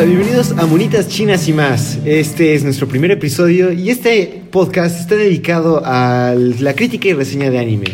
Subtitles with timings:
[0.00, 1.98] Hola, bienvenidos a Monitas Chinas y más.
[2.06, 7.50] Este es nuestro primer episodio y este podcast está dedicado a la crítica y reseña
[7.50, 7.84] de anime.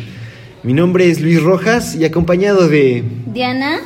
[0.62, 3.80] Mi nombre es Luis Rojas y acompañado de Diana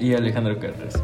[0.00, 0.94] y Alejandro Carras.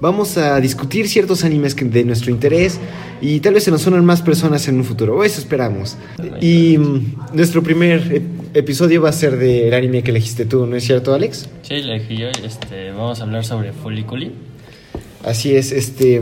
[0.00, 2.80] Vamos a discutir ciertos animes de nuestro interés
[3.20, 5.96] y tal vez se nos unan más personas en un futuro, o eso esperamos.
[6.40, 8.22] Y mm, nuestro primer ep-
[8.54, 11.48] episodio va a ser del anime que elegiste tú, ¿no es cierto, Alex?
[11.62, 12.28] Sí, elegí yo.
[12.44, 14.32] Este, vamos a hablar sobre Fuliculi.
[15.24, 16.20] Así es, este.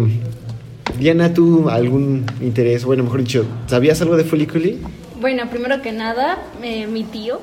[0.98, 2.84] Diana, ¿tú algún interés?
[2.84, 4.78] Bueno, mejor dicho, ¿sabías algo de Folliculi?
[5.20, 7.41] Bueno, primero que nada, eh, mi tío,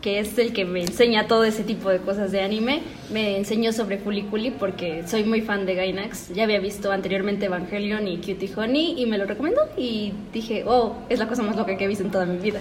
[0.00, 2.80] que es el que me enseña todo ese tipo de cosas de anime,
[3.12, 6.30] me enseñó sobre Fuliculi porque soy muy fan de Gainax.
[6.34, 10.96] Ya había visto anteriormente Evangelion y Cutie Honey y me lo recomendó y dije, oh,
[11.08, 12.58] es la cosa más loca que he visto en toda mi vida.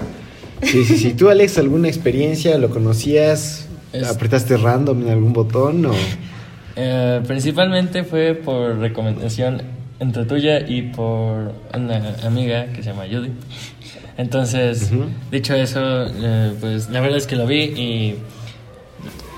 [0.61, 1.13] Sí, sí, sí.
[1.13, 2.57] ¿Tú, Alex, alguna experiencia?
[2.59, 3.67] ¿Lo conocías?
[3.93, 5.85] Es- ¿Apretaste random en algún botón?
[5.87, 5.91] O...
[6.81, 9.61] Eh, principalmente fue por recomendación
[9.99, 13.31] entre tuya y por una amiga que se llama Judy.
[14.17, 14.89] Entonces,
[15.29, 18.15] dicho eso, eh, pues la verdad es que lo vi y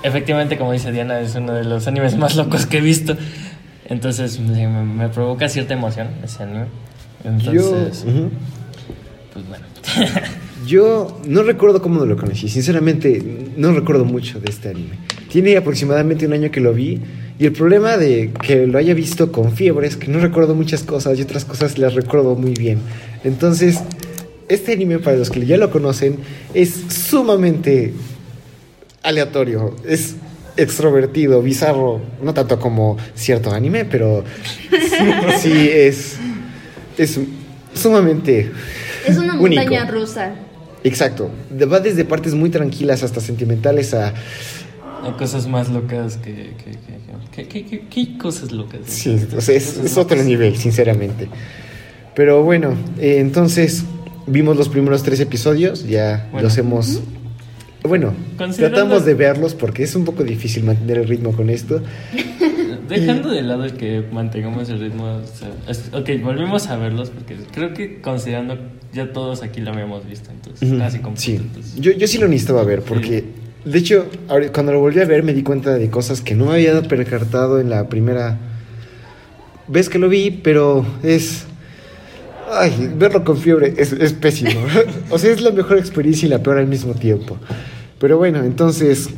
[0.04, 3.16] efectivamente, como dice Diana, es uno de los animes más locos que he visto.
[3.86, 6.66] Entonces, me, me provoca cierta emoción ese anime.
[7.24, 8.28] Entonces, Yo,
[9.32, 9.64] pues bueno.
[10.66, 12.48] Yo no recuerdo cómo lo conocí.
[12.48, 14.96] Sinceramente, no recuerdo mucho de este anime.
[15.32, 17.00] Tiene aproximadamente un año que lo vi.
[17.38, 20.82] Y el problema de que lo haya visto con fiebre es que no recuerdo muchas
[20.82, 22.80] cosas y otras cosas las recuerdo muy bien.
[23.24, 23.80] Entonces,
[24.50, 26.18] este anime, para los que ya lo conocen,
[26.52, 27.94] es sumamente
[29.02, 29.74] aleatorio.
[29.88, 30.16] Es
[30.58, 32.02] extrovertido, bizarro.
[32.22, 34.24] No tanto como cierto anime, pero
[35.40, 36.16] sí, es,
[36.98, 37.18] es
[37.72, 38.50] sumamente
[39.06, 39.62] Es una Único.
[39.62, 40.34] montaña rusa.
[40.84, 41.30] Exacto.
[41.72, 44.12] Va desde partes muy tranquilas hasta sentimentales a...
[45.04, 46.54] Hay cosas más locas que...
[47.32, 48.80] que, que, que, que- ¿Qué cosas locas?
[48.86, 51.28] Sí, sea, es, es otro nivel, sinceramente.
[52.14, 53.84] Pero bueno, eh, entonces
[54.26, 56.48] vimos los primeros tres episodios, ya Bueno.
[56.48, 57.00] los hemos...
[57.84, 58.14] Bueno,
[58.56, 61.82] tratamos de verlos porque es un poco difícil mantener el ritmo con esto.
[62.88, 67.10] Dejando de lado el que mantengamos el ritmo, o sea, es- ok, volvimos a verlos
[67.10, 68.56] porque creo que considerando
[68.92, 71.20] ya todos aquí lo habíamos visto, entonces Ujú, casi completo.
[71.22, 71.74] Sí, entonces.
[71.80, 73.24] yo, yo sí lo necesitaba ver porque,
[73.64, 74.06] de hecho,
[74.52, 77.60] cuando lo volví a ver me di cuenta de cosas que no me había percatado
[77.60, 78.38] en la primera
[79.68, 81.44] vez que lo vi, pero es...
[82.54, 84.50] Ay, verlo con fiebre es, es pésimo.
[85.10, 87.38] o sea, es la mejor experiencia y la peor al mismo tiempo.
[87.98, 89.08] Pero bueno, entonces,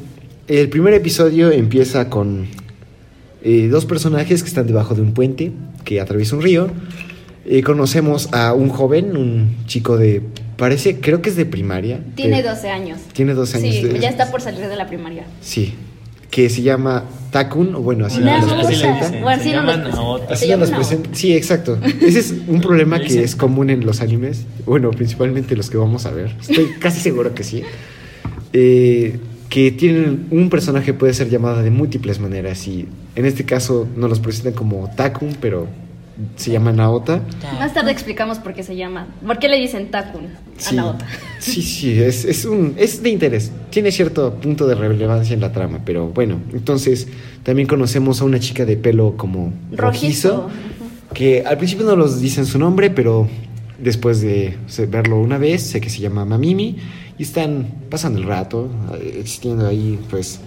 [0.46, 2.46] el primer episodio empieza con
[3.42, 5.52] eh, dos personajes que están debajo de un puente
[5.84, 6.68] que atraviesa un río.
[7.46, 10.22] Eh, conocemos a un joven, un chico de,
[10.56, 12.00] parece, creo que es de primaria.
[12.14, 12.98] Tiene de- 12 años.
[13.12, 13.74] Tiene 12 años.
[13.74, 15.24] Sí, de- ya está por salir de la primaria.
[15.40, 15.74] Sí,
[16.30, 19.06] que se llama Takun, o bueno, así nos los así le presenta.
[19.06, 19.48] dicen, Bueno, se
[20.32, 20.96] así nos los.
[21.12, 21.78] Sí, exacto.
[22.00, 24.44] Ese es un problema Le que es común en los animes.
[24.66, 26.34] Bueno, principalmente los que vamos a ver.
[26.40, 27.62] Estoy casi seguro que sí.
[28.52, 33.86] Eh, que tienen un personaje puede ser llamado de múltiples maneras y en este caso
[33.96, 35.68] nos los presentan como Takun, pero
[36.36, 37.22] se llama Naota.
[37.58, 39.06] Más tarde explicamos por qué se llama.
[39.26, 41.06] ¿Por qué le dicen Takun a Sí, Naota?
[41.38, 43.50] sí, sí, es, es, un, es de interés.
[43.70, 47.08] Tiene cierto punto de relevancia en la trama, pero bueno, entonces
[47.42, 50.50] también conocemos a una chica de pelo como rojizo, Rojizo.
[51.12, 53.28] que al principio no nos dicen su nombre, pero
[53.78, 54.56] después de
[54.88, 56.76] verlo una vez, sé que se llama Mamimi,
[57.18, 58.68] y están pasando el rato,
[59.00, 60.40] eh, existiendo ahí, pues...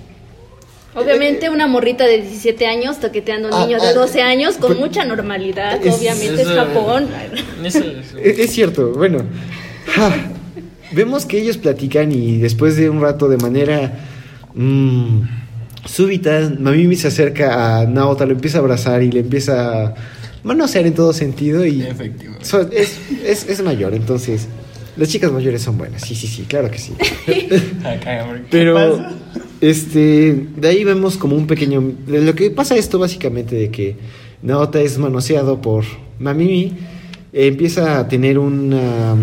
[0.97, 4.55] Obviamente una morrita de 17 años toqueteando a un Ah, niño de ah, 12 años
[4.57, 5.79] con pero- mucha normalidad.
[5.85, 7.07] Es- Obviamente es Japón.
[7.63, 7.75] Es,
[8.39, 9.19] es cierto, bueno.
[9.95, 10.13] ja,
[10.91, 13.93] vemos que ellos platican y después de un rato de manera
[14.55, 15.21] mm,
[15.85, 19.93] súbita, Mamimi se acerca a Naota, lo empieza a abrazar y le empieza a
[20.43, 22.35] manosear en todo sentido y Efectivo.
[22.41, 24.47] so- es, es, es mayor, entonces
[24.95, 26.93] las chicas mayores son buenas, sí, sí, sí, claro que sí.
[27.85, 29.11] Acá, hombre, ¿qué Pero pasa?
[29.61, 33.95] Este de ahí vemos como un pequeño lo que pasa esto básicamente de que
[34.41, 35.83] Naota es manoseado por
[36.19, 36.73] Mamimi
[37.33, 39.15] eh, empieza a tener una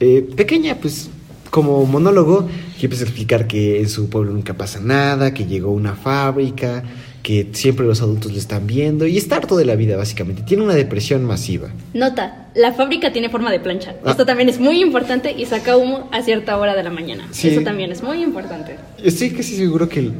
[0.00, 1.10] eh, pequeña pues
[1.50, 2.48] como monólogo
[2.78, 6.82] que empieza a explicar que en su pueblo nunca pasa nada, que llegó una fábrica,
[7.24, 10.42] que siempre los adultos lo están viendo y está harto de la vida básicamente.
[10.42, 11.68] Tiene una depresión masiva.
[11.94, 13.96] Nota, la fábrica tiene forma de plancha.
[14.04, 14.10] Ah.
[14.10, 17.26] Esto también es muy importante y saca humo a cierta hora de la mañana.
[17.30, 17.48] Sí.
[17.48, 18.76] Eso también es muy importante.
[19.02, 20.00] Estoy casi seguro que...
[20.00, 20.12] el-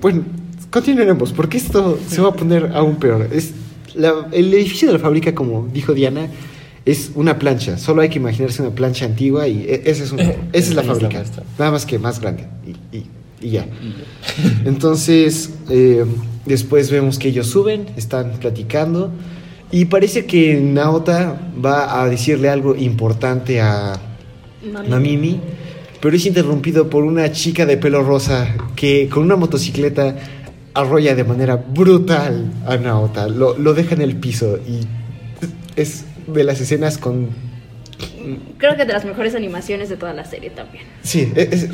[0.00, 0.24] Bueno,
[0.70, 3.28] continuaremos, porque esto se va a poner aún peor.
[3.32, 3.52] Es
[3.94, 6.26] la- el edificio de la fábrica, como dijo Diana,
[6.84, 7.78] es una plancha.
[7.78, 10.82] Solo hay que imaginarse una plancha antigua y e- esa es, una- esa es la
[10.82, 11.22] fábrica.
[11.56, 12.46] Nada más que más grande.
[12.66, 13.06] Y, y-
[13.40, 13.64] y ya.
[14.64, 16.04] Entonces, eh,
[16.48, 19.10] después vemos que ellos suben, están platicando
[19.70, 24.00] y parece que Naota va a decirle algo importante a
[24.72, 24.88] Mami.
[24.88, 25.40] Mamimi,
[26.00, 30.16] pero es interrumpido por una chica de pelo rosa que con una motocicleta
[30.74, 34.80] arrolla de manera brutal a Naota, lo, lo deja en el piso y
[35.76, 37.28] es de las escenas con
[38.58, 40.84] Creo que de las mejores animaciones de toda la serie también.
[41.02, 41.68] Sí, es- es-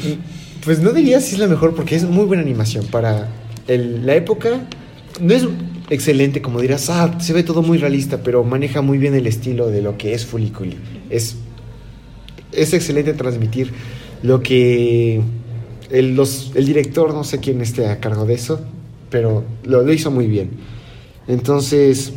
[0.65, 3.29] pues no diría si es la mejor porque es muy buena animación para
[3.67, 4.67] la época.
[5.21, 5.47] No es
[5.91, 9.69] excelente como dirás, ah, se ve todo muy realista, pero maneja muy bien el estilo
[9.69, 10.77] de lo que es Fuliculi.
[11.11, 11.37] Es,
[12.53, 13.73] es excelente transmitir
[14.23, 15.21] lo que
[15.91, 16.17] el,
[16.67, 18.61] director, no sé quién esté a cargo de eso,
[19.11, 20.51] pero lo, hizo muy bien.
[21.29, 22.13] Entonces,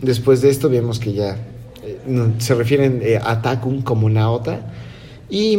[0.00, 1.36] después de esto vemos que ya
[1.84, 1.98] eh,
[2.38, 4.72] se refieren eh, a Takun como Naota.
[5.28, 5.58] Y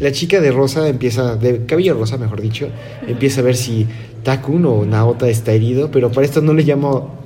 [0.00, 2.68] la chica de rosa empieza, de cabello rosa mejor dicho,
[3.06, 3.86] empieza a ver si
[4.22, 7.16] Takun o Naota está herido, pero para esto no le llamo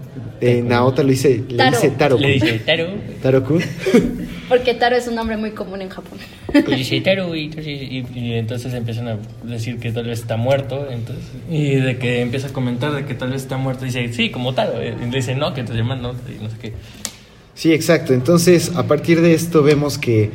[0.40, 1.70] eh, Naota, lo dice, le Taro.
[1.76, 2.18] dice Taro.
[2.18, 2.86] Le dice Taro.
[3.22, 3.60] Taro-kun.
[4.48, 6.18] Porque Taro es un nombre muy común en Japón.
[6.52, 10.36] Le dice Taro y entonces, y- y entonces empiezan a decir que tal vez está
[10.36, 10.86] muerto.
[10.90, 13.84] Entonces, y de que empieza a comentar de que tal vez está muerto.
[13.84, 14.74] Dice, sí, como Taro.
[14.82, 16.72] Y le dice, no, que te llaman, no, y no sé qué.
[17.54, 18.12] Sí, exacto.
[18.12, 20.30] Entonces, a partir de esto vemos que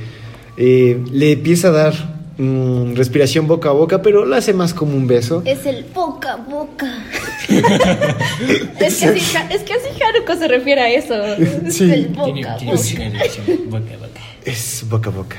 [0.58, 4.96] eh, le empieza a dar mm, respiración boca a boca, pero lo hace más como
[4.96, 5.42] un beso.
[5.46, 7.04] Es el boca a boca.
[7.50, 11.14] es, que así, es que así Haruko se refiere a eso.
[11.26, 11.84] Es Sí.
[11.92, 12.72] el Tiene- boca a boca.
[12.96, 14.22] una relación boca a boca.
[14.46, 15.38] Es boca a boca,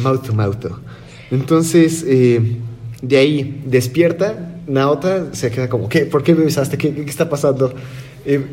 [0.00, 0.64] mouth to mouth.
[1.30, 2.40] Entonces, eh,
[3.02, 6.00] de ahí despierta, Naota se queda como, ¿qué?
[6.06, 6.76] ¿Por qué me besaste?
[6.76, 7.72] ¿Qué, qué está pasando?
[8.24, 8.44] Eh,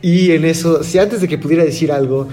[0.00, 2.28] y en eso, si antes de que pudiera decir algo,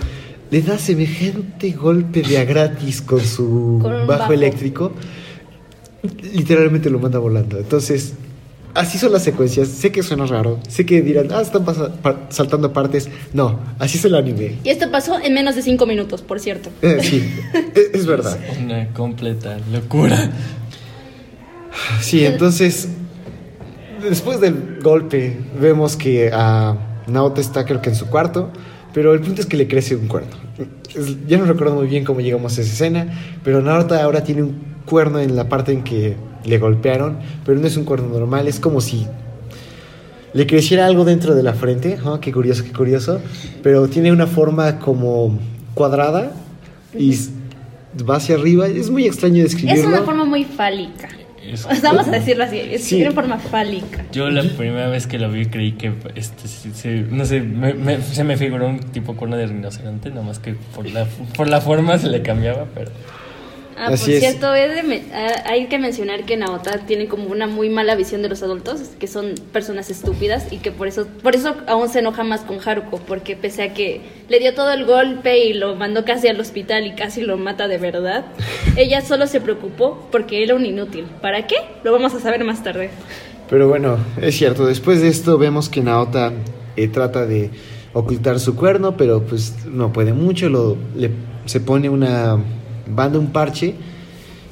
[0.51, 4.33] le da semejante golpe de a gratis con su Con bajo, bajo.
[4.33, 4.92] eléctrico,
[6.33, 7.57] literalmente lo manda volando.
[7.57, 8.13] Entonces,
[8.74, 9.68] así son las secuencias.
[9.69, 13.09] Sé que suena raro, sé que dirán, ah, están pa- saltando partes.
[13.33, 14.57] No, así es el anime.
[14.63, 16.69] Y esto pasó en menos de cinco minutos, por cierto.
[16.81, 17.27] Eh, sí,
[17.74, 18.38] es- es verdad.
[18.63, 20.30] Una completa locura.
[22.01, 22.88] Sí, entonces,
[24.01, 26.77] después del golpe, vemos que a
[27.07, 28.51] Naota está creo que en su cuarto,
[28.95, 30.31] pero el punto es que le crece un cuerno.
[30.95, 33.13] Es- ya no recuerdo muy bien cómo llegamos a esa escena,
[33.44, 34.56] pero Naota ahora tiene un
[34.86, 36.15] cuerno en la parte en que
[36.45, 39.06] le golpearon, pero no es un cuerno normal, es como si
[40.33, 43.19] le creciera algo dentro de la frente, Ah, qué curioso, qué curioso,
[43.62, 45.38] pero tiene una forma como
[45.74, 46.31] cuadrada
[46.97, 47.13] y
[48.09, 49.81] va hacia arriba, es muy extraño describirlo.
[49.81, 51.09] Es una forma muy fálica.
[51.51, 53.01] Es- Vamos a decirlo así, es Sí.
[53.01, 54.06] una forma fálica.
[54.12, 57.74] Yo la primera vez que lo vi creí que, este, se- se- no sé, me-
[57.74, 61.06] me- se me figuró un tipo cuerno de rinoceronte, nomás que por la,
[61.36, 62.92] por la forma se le cambiaba, pero...
[63.77, 64.19] Ah, Así por es.
[64.22, 68.30] cierto, de ah, hay que mencionar que Naota tiene como una muy mala visión de
[68.30, 72.24] los adultos, que son personas estúpidas y que por eso, por eso aún se enoja
[72.24, 76.06] más con Haruko, porque pese a que le dio todo el golpe y lo mandó
[76.06, 78.25] casi al hospital y casi lo mata de verdad,
[78.77, 81.06] ella solo se preocupó porque era un inútil.
[81.21, 81.56] ¿Para qué?
[81.83, 82.89] Lo vamos a saber más tarde.
[83.50, 86.31] Pero bueno, es cierto, después de esto vemos que Naota
[86.78, 87.51] eh, trata de
[87.94, 91.11] ocultar su cuerno, pero pues no puede mucho, lo, le-
[91.45, 92.38] se pone una
[92.87, 93.75] banda, un parche,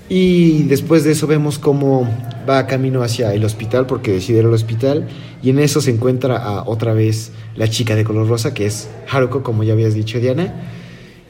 [0.09, 2.07] y después de eso vemos cómo
[2.47, 5.07] va camino hacia el hospital, porque decide ir al hospital,
[5.41, 8.89] y en eso se encuentra a otra vez la chica de color rosa, que es
[9.09, 10.53] Haruko, como ya habías dicho Diana,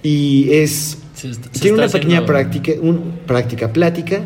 [0.02, 4.22] y es Se est- se tiene una está pequeña haciendo- práctica, un, práctica, plática,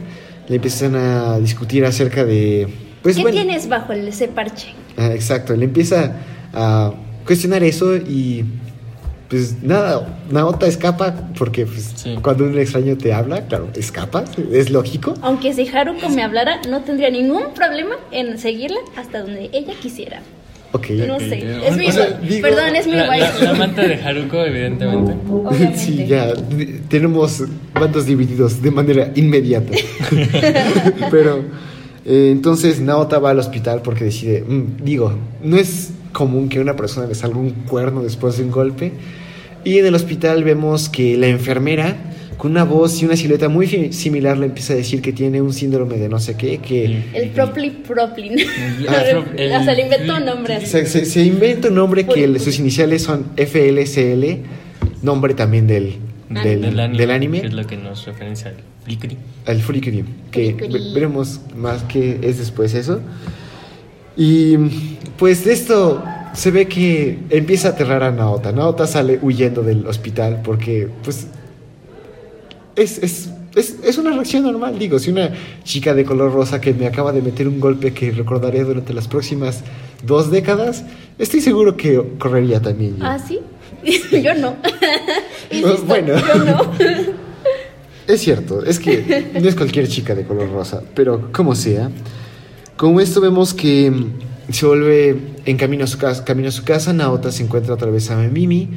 [0.47, 2.67] le empiezan a discutir acerca de...
[3.03, 4.69] Pues ¿Qué bueno, tienes bajo ese parche?
[4.97, 6.13] Ah, exacto, le empieza
[6.53, 6.93] a
[7.25, 8.43] cuestionar eso y
[9.29, 12.15] pues nada, Naota escapa porque pues, Sí.
[12.21, 15.13] cuando un extraño te habla, claro, escapa, es lógico.
[15.21, 20.21] Aunque si Haruko me hablara, no tendría ningún problema en seguirla hasta donde ella quisiera.
[20.73, 20.89] Ok.
[21.07, 21.87] No sé, es mi...
[21.87, 23.43] O sea, digo- Perdón, es mi La, la- waifu.
[23.43, 25.13] la amante de Haruko, evidentemente.
[25.31, 25.77] Obviamente.
[25.77, 26.33] Sí, ya
[26.89, 27.43] tenemos
[27.73, 29.71] bandos divididos de manera inmediata.
[31.11, 31.43] Pero
[32.07, 36.61] eh, entonces Naota va al hospital porque decide, mm, digo, no es común que a
[36.61, 38.93] una persona le salga un cuerno después de un golpe.
[39.63, 41.97] Y en el hospital vemos que la enfermera,
[42.37, 45.51] con una voz y una silueta muy similar, le empieza a decir que tiene un
[45.51, 48.35] síndrome de no sé qué, que El Propli Proplin.
[48.87, 49.03] Ah,
[49.35, 50.67] el- o sea, le inventó un nombre así.
[50.67, 54.43] se, se- se inventa un nombre que el- sus iniciales son FLCL,
[55.03, 55.95] nombre también del,
[56.29, 57.41] del, del anime, del anime.
[57.41, 59.17] que es lo que nos referencia al Flickry.
[59.45, 60.53] Al Furikuri, que
[60.93, 63.01] veremos más que es después eso.
[64.15, 64.57] Y
[65.17, 66.03] pues de esto
[66.33, 68.51] se ve que empieza a aterrar a Naota.
[68.51, 71.27] Naota sale huyendo del hospital porque pues
[72.75, 75.31] es, es, es, es una reacción normal, digo, si una
[75.63, 79.07] chica de color rosa que me acaba de meter un golpe que recordaré durante las
[79.07, 79.63] próximas
[80.03, 80.83] dos décadas,
[81.17, 82.97] estoy seguro que correría también.
[82.97, 83.05] yo.
[83.05, 83.39] Ah, sí.
[84.23, 84.55] yo no.
[85.51, 86.13] Insisto, bueno.
[86.15, 86.71] yo no.
[88.07, 91.91] Es cierto, es que no es cualquier chica de color rosa, pero como sea,
[92.77, 93.91] con esto vemos que
[94.49, 97.91] se vuelve en camino a su casa, camino a su casa, Naota se encuentra otra
[97.91, 98.69] vez a Mimi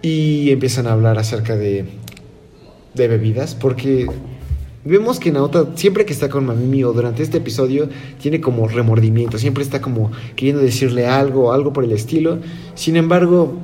[0.00, 1.86] y empiezan a hablar acerca de,
[2.94, 4.06] de bebidas, porque
[4.84, 7.88] vemos que Naota siempre que está con Mamimi o durante este episodio
[8.20, 12.38] tiene como remordimiento, siempre está como queriendo decirle algo, algo por el estilo,
[12.76, 13.58] sin embargo,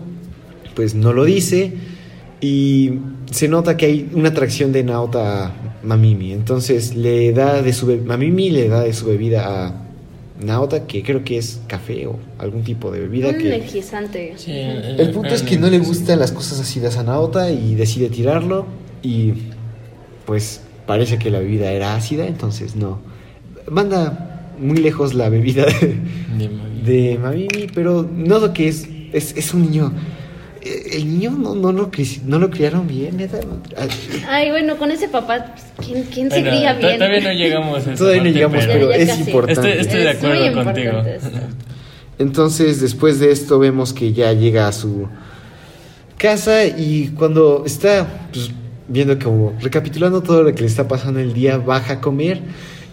[0.78, 1.73] pues no lo dice
[2.40, 2.92] y
[3.32, 6.32] se nota que hay una atracción de Naota a Mamimi.
[6.32, 9.75] Entonces le da de su Mamimi le da de su bebida a
[10.40, 14.35] Naota, que creo que es café o algún tipo de bebida Un que energizante.
[14.37, 18.08] Sí, el punto es que no le gustan las cosas ácidas a Naota y decide
[18.08, 18.64] tirarlo
[19.02, 19.32] y
[20.26, 23.00] pues parece que la bebida era ácida, entonces no.
[23.68, 26.49] Manda muy lejos la bebida de,
[26.85, 29.92] de Mamimi, pero noto que es, es, es un niño.
[30.62, 31.91] Eh, El niño no, no, lo,
[32.27, 33.38] no lo criaron bien, neta.
[34.29, 36.99] Ay, bueno, con ese papá, pues, ¿quién, quién se Bueno, cría to- bien?
[36.99, 39.21] Todavía no llegamos a esa Todavía no llegamos, pero ya es casi.
[39.23, 39.53] importante.
[39.71, 41.38] Estoy, estoy de Es acuerdo importante contigo.
[42.19, 45.09] Entonces, después de esto, vemos que ya llega a su
[46.17, 48.50] casa y cuando está pues,
[48.88, 52.41] viendo como recapitulando todo lo que le está pasando el día, baja a comer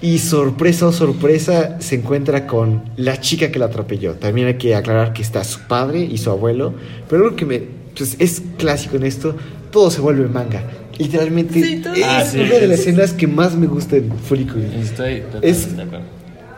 [0.02, 4.14] y sorpresa o sorpresa se encuentra con la chica que la atropelló.
[4.16, 6.74] También hay que aclarar que está su padre y su abuelo,
[7.10, 7.64] pero lo que me
[7.98, 9.36] pues, es clásico en esto,
[9.72, 10.64] todo se vuelve manga.
[10.98, 14.66] Literalmente Sí, es Ah, sí, una de las escenas que más me gusta en Furikuri.
[14.82, 16.06] Estoy totalmente Es- de acuerdo.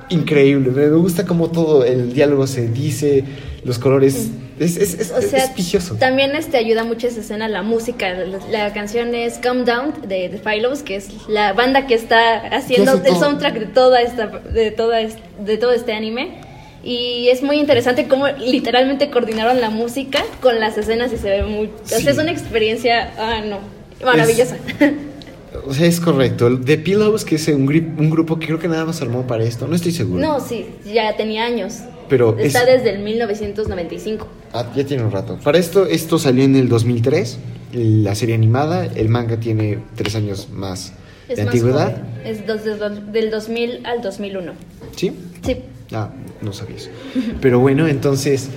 [0.09, 0.69] Increíble.
[0.71, 3.23] Me gusta cómo todo el diálogo se dice,
[3.63, 4.29] los colores.
[4.59, 5.95] Es, es, es, O sea, es precioso.
[5.95, 8.11] también este ayuda mucho esa escena la música.
[8.13, 12.37] La, la canción es Calm Down de The Philos, que es la banda que está
[12.47, 13.19] haciendo el todo.
[13.19, 16.41] soundtrack de toda esta de toda es- de todo este anime.
[16.83, 21.43] Y es muy interesante cómo literalmente coordinaron la música con las escenas y se ve
[21.43, 22.01] muy, o Sí.
[22.03, 23.59] sea, es una experiencia, ah, no,
[24.05, 24.55] maravillosa.
[25.65, 26.59] O sea, es correcto.
[26.59, 27.63] The Pillows, que es un,
[27.97, 30.19] un grupo que creo que nada más armó para esto, no estoy seguro.
[30.21, 31.75] no, sí, ya tenía años.
[32.09, 34.27] Pero está es- desde el 1995.
[34.53, 35.37] Ah, ya tiene un rato.
[35.43, 37.37] Para esto, esto salió en el 2003,
[37.73, 38.85] la serie animada.
[38.85, 40.93] El manga tiene tres años más
[41.27, 41.91] Es de más antigüedad.
[41.91, 42.05] joven.
[42.25, 44.53] Es dos- del- del 2000 al 2001.
[44.95, 45.11] ¿Sí?
[45.45, 45.57] Sí.
[45.91, 46.09] Ah,
[46.41, 46.89] no sabía eso.
[47.41, 48.49] Pero bueno, entonces,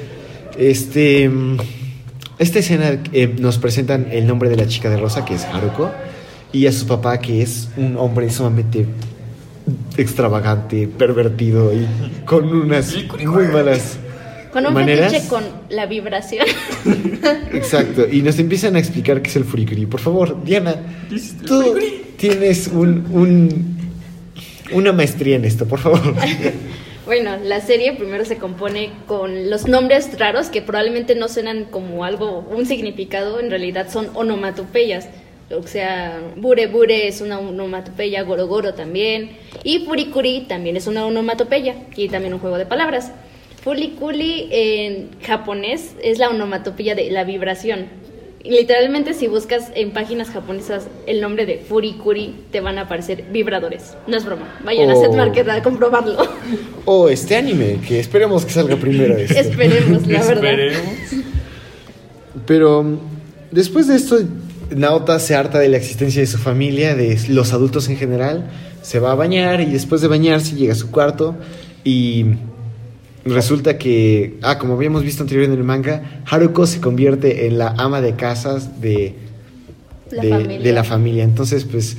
[0.59, 1.57] este, mm,
[2.39, 5.91] esta escena eh, nos presentan el nombre de la chica de rosa, que es Haruko,
[6.53, 8.87] y a su papá, que es un hombre sumamente
[9.97, 11.87] extravagante, pervertido y
[12.25, 12.95] con unas
[13.27, 13.99] muy malas
[14.53, 15.13] Con un maneras.
[15.13, 16.47] fetiche con la vibración.
[17.53, 19.87] Exacto, y nos empiezan a explicar qué es el furikuri.
[19.87, 20.77] Por favor, Diana,
[21.47, 21.77] tú
[22.17, 23.79] tienes un, un-
[24.73, 26.01] una maestría en esto, por favor.
[27.07, 32.05] bueno, la serie primero se compone con los nombres raros que probablemente no suenan como
[32.05, 35.09] algo, un significado, en realidad son onomatopeyas.
[35.51, 39.31] O sea, Bure Bure es una onomatopeya, Goro Goro también,
[39.65, 43.11] y Furikuri también es una onomatopeya, y también un juego de palabras.
[43.65, 47.87] Furikuri en japonés es la onomatopeya de la vibración.
[48.43, 53.25] Y Literalmente si buscas en páginas japonesas el nombre de Furikuri te van a aparecer
[53.31, 53.97] vibradores.
[54.07, 54.59] No es broma.
[54.65, 55.03] Vayan a Oh.
[55.03, 56.17] Set Market a comprobarlo.
[56.87, 59.39] O este anime, que esperemos que salga primero esto.
[59.39, 60.45] Esperemos, la verdad.
[60.59, 61.25] Esperemos.
[62.47, 62.99] Pero
[63.51, 64.19] después de esto,
[64.71, 68.51] Naota se harta de la existencia de su familia, de los adultos en general,
[68.83, 71.37] se va a bañar y después de bañarse llega a su cuarto
[71.85, 72.27] y
[73.25, 77.75] resulta que, ah, como habíamos visto anteriormente en el manga, Haruko se convierte en la
[77.79, 79.15] ama de casas de
[80.11, 80.59] La de, familia.
[80.61, 81.25] de la familia.
[81.25, 81.97] Entonces, pues,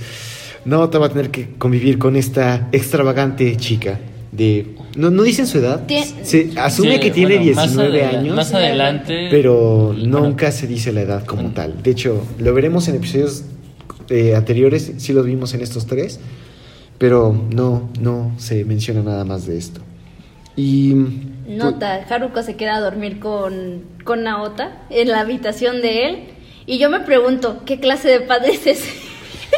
[0.66, 4.00] Naota va a tener que convivir con esta extravagante chica
[4.32, 4.76] de...
[4.96, 8.20] No, no dicen su edad, Tien- se asume Sí, que tiene bueno, más 19 adela-
[8.20, 8.36] años.
[8.36, 9.28] Más adelante.
[9.30, 11.82] Pero bueno, nunca se dice la edad como tal.
[11.84, 13.44] De hecho, lo veremos en episodios
[14.10, 16.20] eh, anteriores, sí los vimos en estos tres,
[16.98, 19.82] pero no, no se menciona nada más de esto.
[20.56, 20.94] Y...
[21.48, 26.20] Nota, Haruko se queda a dormir con, con Naota en la habitación de él.
[26.66, 28.90] Y yo me pregunto, ¿qué clase de padre es ese?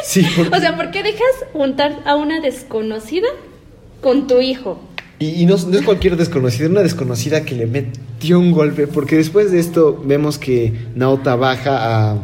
[0.02, 1.20] Sí, por- o sea, ¿por qué dejas
[1.52, 3.28] juntar a una desconocida
[4.04, 4.78] con tu hijo?
[5.18, 9.16] Y, y no, no es cualquier desconocida, una desconocida que le metió un golpe, porque
[9.16, 12.18] después de esto vemos que Naota baja a...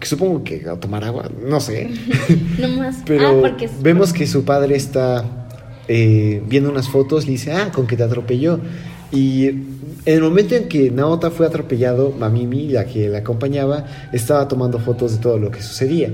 [0.00, 1.90] que supongo que a tomar agua, no sé.
[2.58, 2.96] No más.
[3.06, 5.24] Pero ah, es- vemos que su padre está
[5.86, 8.58] eh, viendo unas fotos, le dice, ah, con que te atropelló.
[9.12, 14.48] Y en el momento en que Naota fue atropellado, Mamimi, la que la acompañaba, estaba
[14.48, 16.10] tomando fotos de todo lo que sucedía.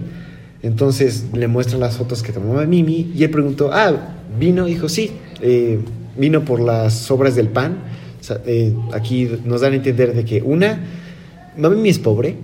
[0.62, 4.64] Entonces le muestran las fotos que tomó Mamimi y él preguntó, ah, ¿vino?
[4.66, 5.78] Dijo, sí, eh,
[6.16, 7.78] vino por las obras del pan.
[8.46, 10.80] Eh, aquí nos dan a entender de que una,
[11.56, 12.36] Mamimi es pobre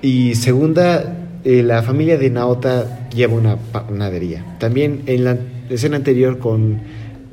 [0.00, 4.44] y segunda, eh, la familia de Naota lleva una panadería.
[4.58, 6.80] También en la escena anterior con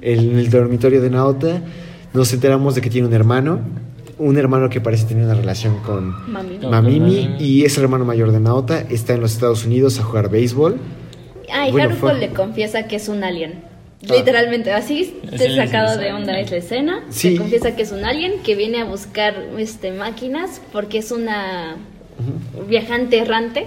[0.01, 1.61] en el dormitorio de Naota
[2.13, 3.61] nos enteramos de que tiene un hermano,
[4.19, 6.57] un hermano que parece tener una relación con Mami.
[6.57, 7.35] Con Mamimi Mamimi.
[7.43, 10.77] y es el hermano mayor de Naota, está en los Estados Unidos a jugar béisbol.
[11.51, 13.63] Ah, y Bueno, Haruko fue- le confiesa que es un alien.
[14.09, 14.13] Ah.
[14.17, 16.45] Literalmente, así te sacado de "Es onda alien".
[16.45, 17.03] es la escena.
[17.09, 17.31] Sí.
[17.31, 21.77] Le confiesa que es un alien que viene a buscar este, máquinas porque es una
[22.69, 23.65] viajante errante.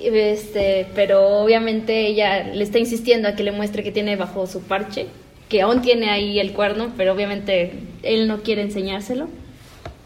[0.00, 4.62] Este, pero obviamente ella le está insistiendo a que le muestre que tiene bajo su
[4.62, 5.06] parche,
[5.50, 9.28] que aún tiene ahí el cuerno, pero obviamente él no quiere enseñárselo.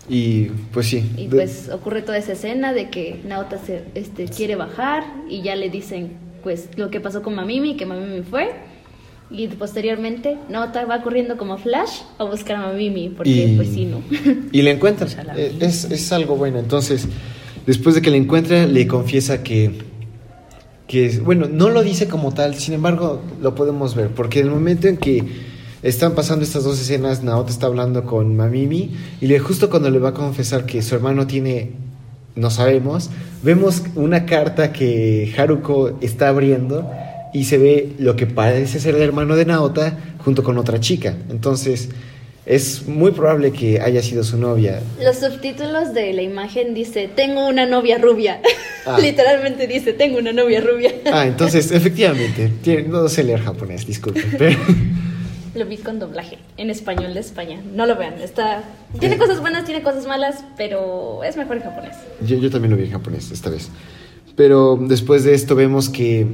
[0.09, 1.05] Y pues sí.
[1.17, 5.43] Y de- pues ocurre toda esa escena de que Naota se, este, quiere bajar y
[5.43, 8.51] ya le dicen pues lo que pasó con Mamimi, que Mamimi fue.
[9.31, 13.87] Y posteriormente Naota va corriendo como Flash a buscar a Mamimi, porque Y- pues sí,
[13.87, 14.03] ¿no?
[14.53, 15.07] Y le encuentra.
[15.07, 15.53] Ya la Eh.
[15.61, 16.59] Es, es algo bueno.
[16.59, 17.09] Entonces,
[17.67, 19.71] después de que le encuentra, le confiesa que,
[20.87, 24.09] que, bueno, no lo dice como tal, sin embargo, lo podemos ver.
[24.09, 25.25] Porque en el momento en que
[25.83, 29.99] están pasando estas dos escenas, Naota está hablando con Mamimi y le, justo cuando le
[29.99, 31.73] va a confesar que su hermano tiene,
[32.37, 33.11] no sabemos,
[33.43, 36.91] vemos una carta que Haruko está abriendo
[37.33, 41.17] y se ve lo que parece ser el hermano de Naota junto con otra chica.
[41.31, 41.91] Entonces,
[42.47, 44.81] es muy probable que haya sido su novia.
[45.03, 48.41] Los subtítulos de la imagen dice, tengo una novia rubia.
[48.87, 48.99] Ah.
[49.03, 50.93] Literalmente dice, tengo una novia rubia.
[51.11, 54.23] Ah, entonces, efectivamente, tiene- no sé leer japonés, disculpe.
[54.39, 54.59] Pero,
[55.55, 57.61] Lo vi con doblaje en español de España.
[57.75, 58.65] No lo vean, está...
[58.99, 61.97] Tiene cosas buenas, tiene cosas malas, pero es mejor en japonés.
[62.27, 63.69] yo, yo también lo vi en japonés esta vez.
[64.37, 66.27] Pero después de esto vemos que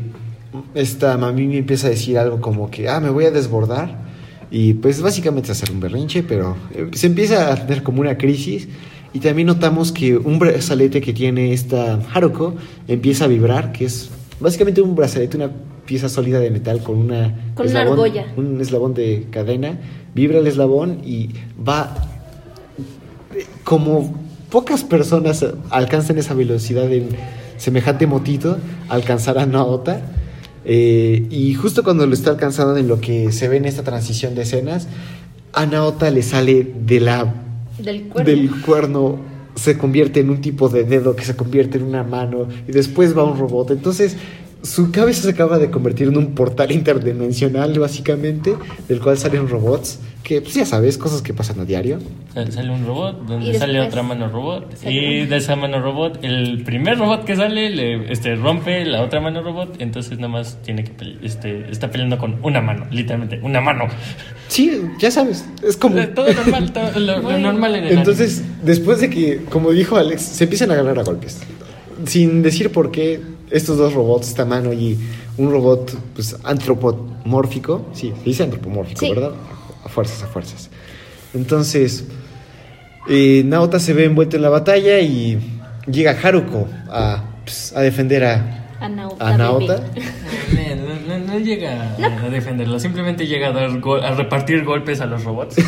[0.75, 4.10] esta Mamimi empieza a decir algo como que, ah, me voy a desbordar.
[4.51, 8.69] Y pues básicamente hacer un berrinche, pero eh, se empieza a tener como una crisis.
[9.13, 12.55] Y también notamos que un brazalete que tiene esta Haruko
[12.87, 15.51] empieza a vibrar, que es básicamente un brazalete, una
[15.85, 18.27] pieza sólida de metal con una Con una argolla.
[18.37, 19.79] un eslabón de cadena.
[20.15, 21.31] Vibra el eslabón y
[21.67, 21.95] va
[23.65, 24.15] como
[24.51, 27.09] pocas personas alcanzan esa velocidad en
[27.57, 28.59] semejante motito,
[28.89, 30.01] alcanzar a Naota.
[30.65, 34.35] Eh, y justo cuando lo está alcanzando en lo que se ve en esta transición
[34.35, 34.89] de escenas,
[35.53, 37.35] a Naota le sale de la,
[37.79, 38.31] Del cuerno.
[38.31, 39.19] del cuerno,
[39.55, 43.17] se convierte en un tipo de dedo que se convierte en una mano y después
[43.17, 43.73] va un robot.
[43.73, 44.17] Entonces
[44.63, 48.55] su cabeza se acaba de convertir en un portal interdimensional básicamente,
[48.89, 51.99] del cual salen robots, que pues ya sabes, cosas que pasan a diario.
[52.35, 54.73] Sal- Sale un robot, donde sale otra mano robot.
[54.87, 59.21] Y de esa mano robot, el primer robot que sale le este, rompe la otra
[59.21, 59.77] mano robot.
[59.81, 63.85] Entonces nada más tiene que pele- este, está peleando con una mano, literalmente, una mano.
[64.49, 65.97] Sí, ya sabes, es como...
[66.09, 70.21] Todo normal, todo lo, lo normal en el Entonces, después de que, como dijo Alex,
[70.23, 71.41] se empiezan a agarrar a golpes.
[72.07, 74.99] Sin decir por qué estos dos robots, esta mano y
[75.37, 79.11] un robot pues antropomórfico, sí, se dice antropomórfico, Sí.
[79.11, 79.33] ¿verdad?
[79.85, 80.71] A fuerzas, a fuerzas.
[81.35, 82.05] Entonces,
[83.09, 85.39] eh, Naota se ve envuelto en la batalla y
[85.91, 89.29] llega Haruko a, pues, a defender a, A Naota.
[89.29, 89.77] a Naota.
[89.77, 90.77] bebé.
[90.77, 95.01] No, no- no llega a, a defenderlo, simplemente llega a, dar gol- a repartir golpes
[95.01, 95.57] a los robots.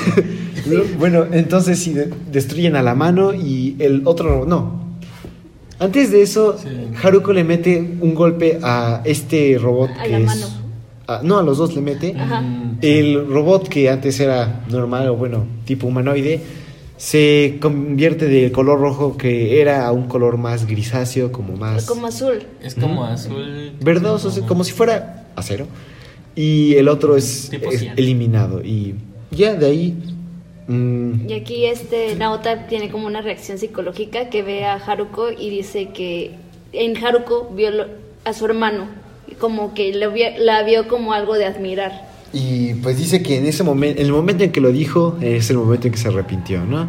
[0.96, 4.81] Bueno, entonces sí, de- destruyen a la mano y el otro no.
[5.82, 6.68] Antes de eso, Sí.
[7.02, 10.46] Haruko le mete un golpe a este robot A que la es- mano.
[11.08, 12.14] a- no, a los dos le mete.
[12.18, 12.40] Ajá.
[12.40, 16.40] Mm, El robot que antes era normal o bueno, tipo humanoide,
[16.96, 22.06] se convierte del color rojo que era a un color más grisáceo, como más Como
[22.06, 22.44] azul.
[22.62, 23.72] Es como azul.
[23.82, 25.66] verdoso, o sea, como si fuera acero.
[26.36, 27.50] Y el otro es,
[27.96, 28.62] eliminado.
[28.64, 28.94] Y
[29.32, 29.94] ya de ahí...
[30.68, 35.50] mm, Y aquí este Naota tiene como una reacción psicológica que ve a Haruko y
[35.50, 36.32] dice que
[36.72, 37.70] en Haruko vio
[38.24, 38.86] a su hermano,
[39.38, 42.10] como que lo vio- la vio como algo de admirar.
[42.32, 45.50] Y pues dice que en ese momento, en el momento en que lo dijo, es
[45.50, 46.88] el momento en que se arrepintió, ¿no?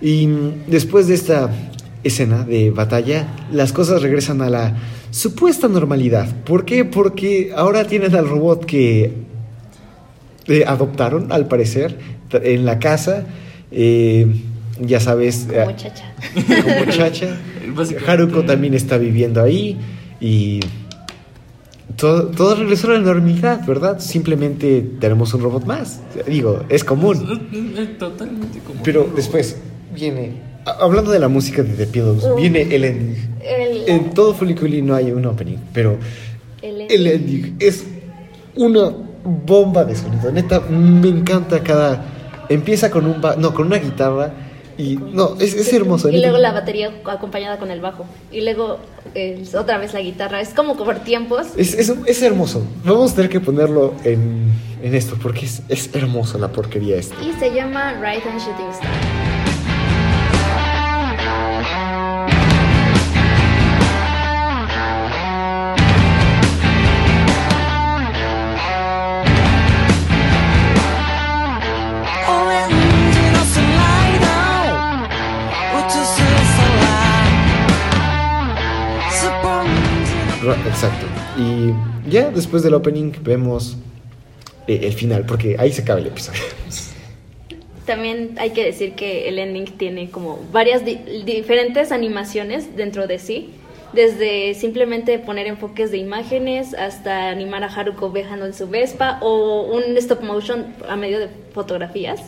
[0.00, 0.28] Y
[0.68, 1.50] después de esta
[2.04, 4.76] escena de batalla, las cosas regresan a la
[5.10, 6.28] supuesta normalidad.
[6.44, 6.84] ¿Por qué?
[6.84, 9.12] Porque ahora tienen al robot que
[10.46, 11.98] eh, adoptaron, al parecer,
[12.32, 13.24] en la casa.
[13.70, 14.26] Eh,
[14.80, 16.14] ya sabes, Como eh, chacha.
[16.62, 17.36] como chacha.
[17.74, 19.76] Básicamente- Haruko también está viviendo ahí
[20.20, 20.60] y
[21.96, 23.98] todo, todo regresó a la normalidad, ¿verdad?
[23.98, 26.00] Simplemente tenemos un robot más.
[26.26, 27.18] Digo, es común.
[27.98, 28.82] Totalmente como.
[28.84, 29.56] Pero después
[29.94, 30.32] viene,
[30.64, 32.36] hablando de la música de The Pillows, Uh.
[32.36, 33.16] viene el ending.
[33.42, 35.98] El, En todo Fuliculi no hay un opening, pero
[36.62, 37.84] el- el ending es
[38.54, 38.92] una
[39.24, 40.30] bomba de sonido.
[40.30, 42.04] Neta, me encanta cada.
[42.48, 44.32] Empieza con un no, con una guitarra
[44.76, 46.08] y no, es, es hermoso.
[46.08, 46.28] Y neta.
[46.28, 48.06] luego la batería acompañada con el bajo.
[48.30, 48.78] Y luego
[49.14, 50.40] eh, otra vez la guitarra.
[50.40, 51.48] Es como por tiempos.
[51.56, 52.62] Es, es, es hermoso.
[52.84, 57.16] Vamos a tener que ponerlo en, en esto porque es, es hermoso la porquería esta.
[57.22, 59.27] Y se llama Right and Shooting Star.
[80.66, 81.06] Exacto.
[81.36, 81.72] Y
[82.10, 83.76] ya después del opening vemos
[84.66, 86.40] eh, el final porque ahí se acaba el episodio.
[87.86, 93.18] También hay que decir que el ending tiene como varias di- diferentes animaciones dentro de
[93.18, 93.50] sí.
[93.92, 99.62] Desde simplemente poner enfoques de imágenes hasta animar a Haruko viajando en su Vespa o
[99.62, 102.20] un stop motion a medio de fotografías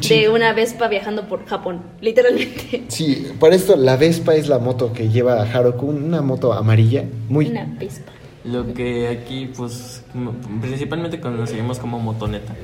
[0.00, 0.20] sí.
[0.20, 2.84] de una Vespa viajando por Japón, literalmente.
[2.88, 7.04] Sí, para esto la Vespa es la moto que lleva a Haruko, una moto amarilla,
[7.28, 7.46] muy...
[7.46, 8.12] Una Vespa.
[8.44, 12.54] Lo que aquí, pues, como- principalmente conocemos como motoneta.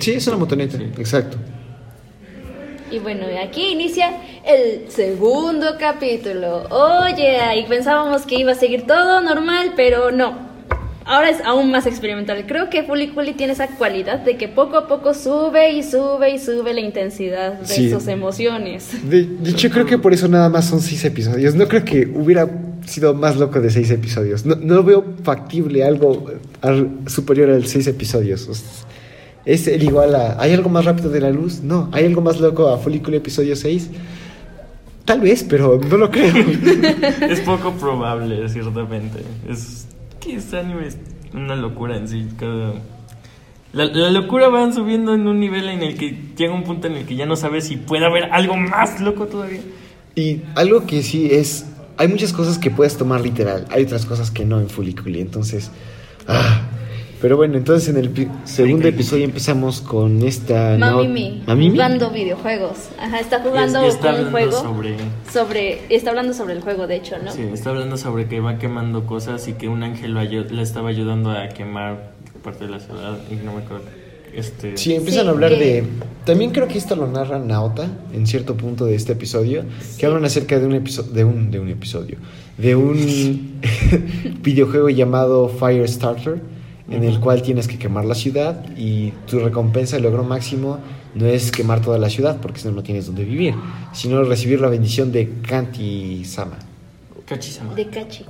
[0.00, 0.84] Sí, es una motoneta, Sí.
[0.98, 1.36] exacto.
[2.90, 4.10] Y bueno, aquí inicia
[4.44, 6.64] el segundo capítulo.
[6.70, 10.46] Oye, y pensábamos que iba a seguir todo normal, pero no.
[11.08, 12.44] Ahora es aún más experimental.
[12.48, 16.30] Creo que Fully Cooley tiene esa cualidad de que poco a poco sube y sube
[16.30, 17.90] y sube la intensidad de Sí.
[17.90, 18.88] sus emociones.
[19.08, 21.54] De, de hecho, creo que por eso nada más son seis episodios.
[21.54, 22.48] No creo que hubiera
[22.86, 24.44] sido más loco de seis episodios.
[24.46, 26.26] No, no veo factible algo
[26.60, 28.48] al- superior al seis episodios.
[29.46, 30.42] Es el igual a...
[30.42, 31.62] ¿Hay algo más rápido de la luz?
[31.62, 31.88] No.
[31.92, 33.90] ¿Hay algo más loco a Folículo episodio 6?
[35.04, 36.34] Tal vez, pero no lo creo.
[37.30, 39.20] es poco probable, ciertamente.
[39.48, 39.86] Es
[40.18, 40.98] que este anime es
[41.32, 42.26] una locura en sí.
[42.36, 42.74] Cada...
[43.72, 46.96] La, la locura van subiendo en un nivel en el que llega un punto en
[46.96, 49.60] el que ya no sabes si puede haber algo más loco todavía.
[50.16, 51.66] Y algo que sí es...
[51.98, 53.66] Hay muchas cosas que puedes tomar literal.
[53.70, 55.20] Hay otras cosas que no en Fuliculi.
[55.20, 55.70] Entonces...
[56.26, 56.62] ah.
[57.26, 60.76] Pero bueno, entonces en el pi- segundo episodio empezamos con esta...
[60.78, 61.70] Mamimi, ¿Mamimi?
[61.72, 62.90] jugando videojuegos.
[63.00, 64.96] Ajá, está jugando Y es- y está con un hablando juego sobre-
[65.32, 65.78] sobre...
[65.92, 67.32] Está hablando sobre el juego, de hecho, ¿no?
[67.32, 71.32] Sí, está hablando sobre que va quemando cosas y que un ángel le estaba ayudando
[71.32, 72.12] a quemar
[72.44, 73.18] parte de la ciudad.
[73.28, 73.82] Y no me acuerdo.
[74.32, 75.84] Este, Sí, empiezan Sí, a hablar que- de...
[76.26, 79.64] También creo que esto lo narra Naota en cierto punto de este episodio,
[79.98, 82.18] que hablan acerca de un episodio, de un, de un episodio,
[82.56, 83.60] de un
[84.44, 86.54] videojuego llamado Firestarter,
[86.88, 90.78] en el cual tienes que quemar la ciudad y tu recompensa, el logro máximo,
[91.14, 93.54] no es quemar toda la ciudad, porque si no, no tienes donde vivir,
[93.92, 96.58] sino recibir la bendición de Kanti-sama.
[97.26, 97.74] Kachisama.
[97.74, 98.24] De Kachi.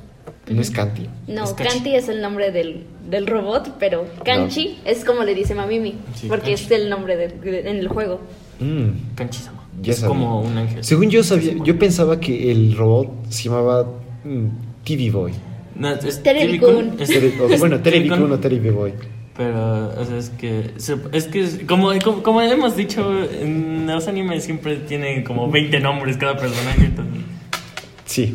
[0.49, 1.07] ¿No es Kanti?
[1.27, 1.75] No, Es Kanchi.
[1.75, 6.29] Kanti es el nombre del, del robot, pero Kanchi es como le dice Mamimi, Sí,
[6.29, 6.65] porque Kanchi.
[6.65, 8.21] es el nombre de- de- en el juego.
[8.61, 9.15] Mm.
[9.17, 9.65] Kanchisama.
[9.83, 10.15] Ya es sabía.
[10.17, 10.83] como un ángel.
[10.85, 13.87] Según yo sabía, yo pensaba que el robot se llamaba
[14.25, 14.47] mm,
[14.85, 15.33] TV Boy.
[15.79, 16.23] No, es
[17.59, 18.33] bueno, Terebi-kun.
[18.33, 18.93] o Televi Boy.
[19.37, 20.71] Pero, o sea, es que,
[21.13, 21.91] es que, como,
[22.23, 26.87] como hemos dicho, en los animes siempre tienen como 20 nombres cada personaje.
[26.87, 27.23] entonces-
[28.07, 28.35] Sí.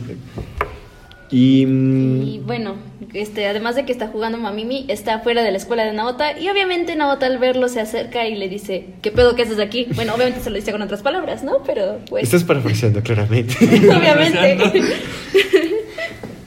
[1.32, 1.66] Y.
[1.66, 2.76] mm, Y bueno,
[3.14, 6.50] este, además de que está jugando Mamimi, está fuera de la escuela de Naota y
[6.50, 9.88] obviamente Naota al verlo se acerca y le dice, ¿qué pedo que haces aquí?
[9.96, 11.64] Bueno, obviamente se lo dice con otras palabras, ¿no?
[11.66, 12.26] Pero pues...
[12.26, 13.56] Estás parafraseando claramente.
[13.66, 14.58] obviamente.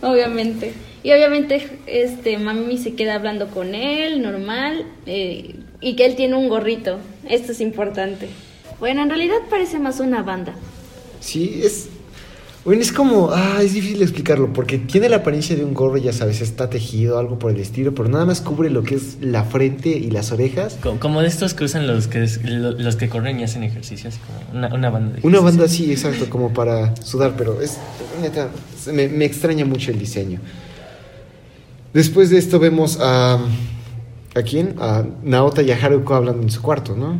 [0.04, 0.72] obviamente.
[1.02, 6.36] Y obviamente este Mamimi se queda hablando con él, normal, eh, y que él tiene
[6.36, 6.98] un gorrito.
[7.28, 8.28] Esto es importante.
[8.80, 10.54] Bueno, en realidad parece más una banda.
[11.20, 11.88] sí, es.
[12.64, 13.30] Bueno, es como.
[13.30, 14.52] Ah, es difícil explicarlo.
[14.52, 17.94] Porque tiene la apariencia de un gorro, ya sabes, está tejido, algo por el estilo.
[17.94, 20.78] Pero nada más cubre lo que es la frente y las orejas.
[20.82, 24.58] Como, como de estos que usan los que, los que corren y hacen ejercicios, como
[24.58, 27.34] una, una banda de Una banda así, exacto, como para sudar.
[27.36, 27.76] Pero es.
[28.22, 28.48] Neta,
[28.92, 30.40] me, me extraña mucho el diseño.
[31.92, 33.38] Después de esto vemos a.
[34.34, 34.74] ¿A quién?
[34.80, 37.18] A Naota y a Haruko hablando en su cuarto, ¿no?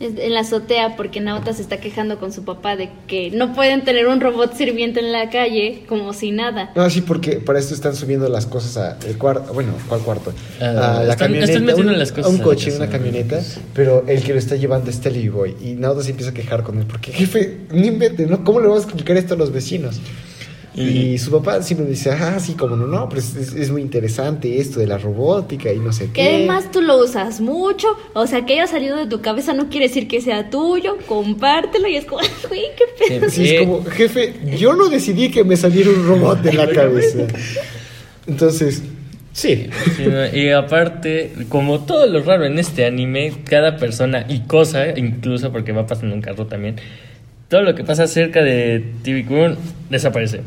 [0.00, 3.84] En la azotea, porque Naota se está quejando con su papá de que no pueden
[3.84, 6.70] tener un robot sirviente en la calle como si nada.
[6.74, 9.52] No, sí, porque para esto están subiendo las cosas al cuarto.
[9.52, 10.32] Bueno, ¿cuál cuarto?
[10.58, 11.52] Ah, a la están- camioneta.
[11.52, 13.42] están metiendo un- las cosas a un a coche, una camioneta.
[13.74, 15.54] Pero el que lo está llevando es Telly Boy.
[15.60, 16.86] Y Naoto se empieza a quejar con él.
[16.86, 18.42] Porque, jefe, no invente, ¿no?
[18.42, 20.00] ¿Cómo le vamos a explicar esto a los vecinos?
[20.74, 20.82] Y,
[21.14, 23.82] Y- su papá siempre dice, ah, sí, como no, no, pero es, es- es muy
[23.82, 26.28] interesante esto de la robótica y no sé Que qué.
[26.36, 29.88] además tú lo usas mucho, o sea, que haya salido de tu cabeza no quiere
[29.88, 33.28] decir que sea tuyo, compártelo y es como, güey, qué pedo.
[33.30, 33.58] Sí, es Eh.
[33.66, 37.18] como, jefe, yo no decidí que me saliera un robot de la cabeza.
[38.26, 38.82] Entonces,
[39.32, 39.68] Sí.
[39.96, 40.26] Sí, ¿no?
[40.36, 45.70] Y aparte, como todo lo raro en este anime, cada persona y cosa, incluso porque
[45.70, 46.76] va pasando un carro también,
[47.48, 49.56] todo lo que pasa cerca de TV Kun
[49.88, 50.40] desaparece.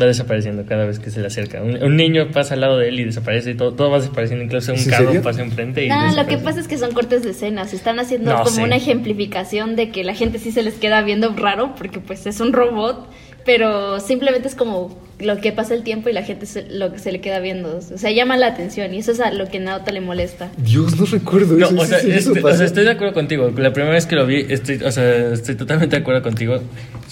[0.00, 1.60] Va desapareciendo cada vez que se le acerca.
[1.60, 4.44] Un, un niño pasa al lado de él y desaparece y todo, todo va desapareciendo.
[4.44, 5.22] Incluso un ¿Es en carro serio?
[5.22, 7.74] pasa enfrente y No, lo que pasa es que son cortes de escenas.
[7.74, 8.62] Están haciendo No, como sí.
[8.62, 12.38] una ejemplificación de que la gente sí se les queda viendo raro porque pues es
[12.38, 13.08] un robot,
[13.48, 16.98] pero simplemente es como lo que pasa el tiempo y la gente se, lo que
[16.98, 17.78] se le queda viendo.
[17.78, 20.50] O sea, llama la atención y eso es a lo que a Naota le molesta.
[20.58, 21.76] Dios, no recuerdo No, eso.
[21.80, 22.58] o sea, sí, sí, eso este- o pasa.
[22.58, 23.50] sea, estoy de acuerdo contigo.
[23.56, 26.60] La primera vez que lo vi, estoy, o sea, estoy totalmente de acuerdo contigo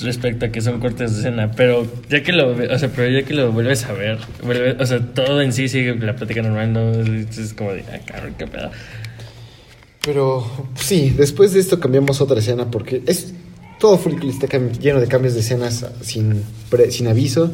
[0.02, 1.52] respecto a que son cortes de escena.
[1.56, 4.76] Pero ya que lo, ve- o sea, pero ya que lo vuelves a ver, vuelve-
[4.78, 8.34] o sea, todo en sí sigue la plática normal, no es como de, ah, cabrón,
[8.38, 8.70] qué pedo.
[10.04, 10.46] Pero
[10.76, 13.32] sí, después de esto cambiamos otra escena porque es
[13.78, 14.46] todo Full está
[14.80, 17.50] lleno de cambios de escenas sin, pre- sin aviso.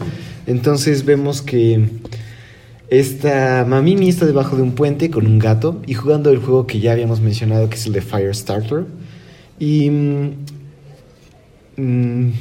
[0.46, 1.88] Entonces vemos que
[2.88, 6.78] esta Mamimi está debajo de un puente con un gato y jugando el juego que
[6.80, 8.84] ya habíamos mencionado que es el de Firestarter.
[9.58, 10.30] Y mm,
[11.76, 12.32] mm,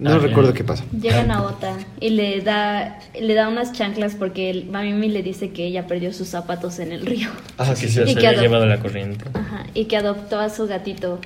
[0.00, 0.84] no Ah, recuerdo qué pasa.
[1.00, 5.66] Llega Naota y le da, le da unas chanclas porque el Mamimi le dice que
[5.66, 7.28] ella perdió sus zapatos en el río.
[7.58, 10.48] Ah, que se, Y se que había llevado la corriente Ajá, y que adoptó a
[10.50, 11.18] su gatito,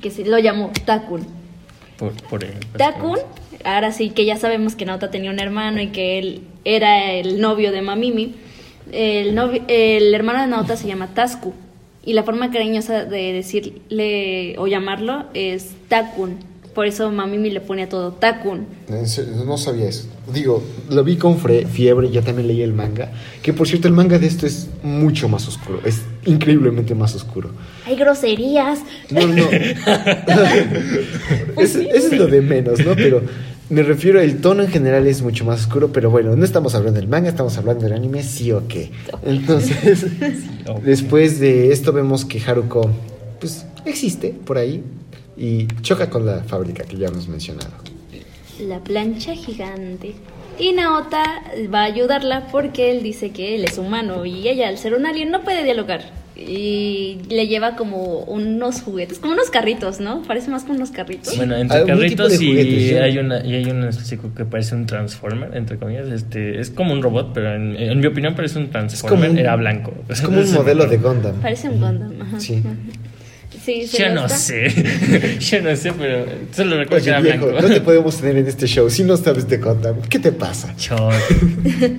[0.00, 1.26] que se, lo llamó Takun.
[2.02, 2.54] Por, por él.
[2.76, 3.18] Takun,
[3.64, 7.40] ahora sí que ya sabemos que Naota tenía un hermano y que él era el
[7.40, 8.34] novio de Mamimi.
[8.90, 11.54] El, novio- el hermano de Naota se llama Tasku
[12.04, 16.38] y la forma cariñosa de decirle o llamarlo es Takun.
[16.74, 18.66] Por eso Mamimi le pone a todo Takun.
[19.46, 20.06] No sabía eso.
[20.32, 23.12] Digo, lo vi con fre- fiebre, ya también leí el manga.
[23.42, 25.80] Que por cierto, el manga de esto es mucho más oscuro.
[25.84, 27.50] Es increíblemente más oscuro.
[27.84, 28.78] Hay groserías.
[29.10, 29.44] No, no.
[31.58, 32.94] es, eso es lo de menos, ¿no?
[32.94, 33.22] Pero
[33.68, 35.92] me refiero, el tono en general es mucho más oscuro.
[35.92, 38.90] Pero bueno, no estamos hablando del manga, estamos hablando del anime, sí o qué.
[39.24, 40.06] Entonces,
[40.84, 42.90] después de esto, vemos que Haruko,
[43.40, 44.82] pues, existe por ahí.
[45.44, 47.72] Y choca con la fábrica que ya hemos mencionado.
[48.60, 50.14] La plancha gigante.
[50.58, 51.42] Y Naota
[51.74, 55.04] va a ayudarla porque él dice que él es humano y ella, al ser un
[55.04, 56.02] alien, no puede dialogar.
[56.36, 60.22] Y le lleva como unos juguetes, como unos carritos, ¿no?
[60.22, 61.36] Parece más como unos carritos.
[61.36, 62.94] Bueno, entre carritos y juguetes, ¿sí?
[62.94, 66.92] hay una y hay un específico que parece un transformer, entre comillas, este es como
[66.92, 69.92] un robot, pero en, en mi opinión parece un transformer, un- era blanco.
[70.08, 70.96] Es como un modelo de.
[70.98, 71.34] Gundam.
[71.42, 72.12] Parece un Gundam.
[72.22, 72.40] Ajá.
[72.40, 72.60] Sí.
[72.64, 72.74] Ajá.
[73.64, 74.68] Sí, se Yo no está- sé,
[75.40, 77.62] yo no sé, pero solo recuerdo que era viejo, blanco.
[77.68, 80.02] no te podemos tener en este show si no sabes de Gundam.
[80.02, 80.74] ¿Qué te pasa?
[80.76, 81.12] Chot.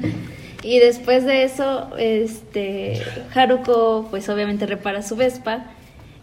[0.65, 3.01] Y después de eso, este
[3.35, 5.65] Haruko pues obviamente repara su Vespa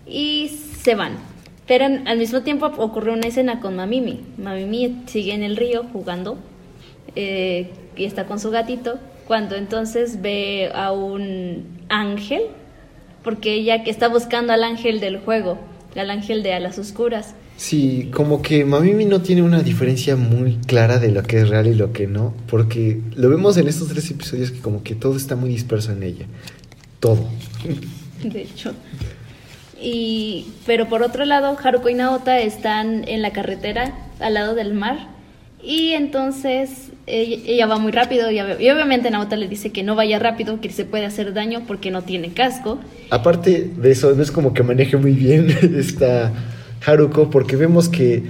[0.06, 0.50] y
[0.82, 1.18] se van.
[1.66, 4.20] Pero al mismo tiempo ocurre una escena con Mamimi.
[4.38, 6.38] Mamimi sigue en el río jugando
[7.16, 12.44] eh, y está con su gatito cuando entonces ve a un ángel
[13.22, 15.58] porque ella que está buscando al ángel del juego,
[15.96, 17.34] al ángel de alas oscuras.
[17.56, 21.66] Sí, como que Mamimi no tiene una diferencia muy clara de lo que es real
[21.66, 25.16] y lo que no, porque lo vemos en estos tres episodios que como que todo
[25.16, 26.26] está muy disperso en ella.
[27.00, 27.28] Todo.
[28.22, 28.72] de hecho.
[29.80, 34.74] Y, pero por otro lado, Haruko y Naota están en la carretera al lado del
[34.74, 35.08] mar.
[35.62, 36.70] Y entonces
[37.06, 40.60] ella, va muy rápido y, ob- y obviamente Naota le dice que no vaya rápido,
[40.60, 42.78] que se puede hacer daño porque no tiene casco.
[43.10, 46.32] Aparte de eso, no es como que maneje muy bien esta
[46.86, 48.22] Haruko, porque vemos que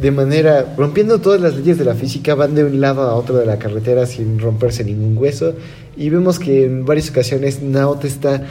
[0.00, 3.36] de manera, rompiendo todas las leyes de la física, van de un lado a otro
[3.36, 5.54] de la carretera sin romperse ningún hueso.
[5.96, 8.42] Y vemos que en varias ocasiones Naota está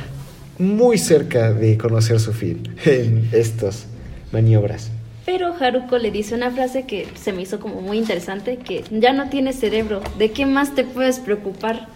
[0.60, 3.88] muy cerca de conocer su fin en estas
[4.32, 4.92] maniobras.
[5.26, 9.14] Pero Haruko le dice una frase que se me hizo como muy interesante, que ya
[9.14, 11.88] no tienes cerebro, ¿de qué más te puedes preocupar?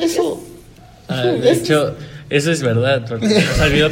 [0.00, 0.42] Eso.
[1.08, 1.96] Ah, de hecho,
[2.36, 3.04] eso es verdad.
[3.08, 3.88] Porque se nos olvidó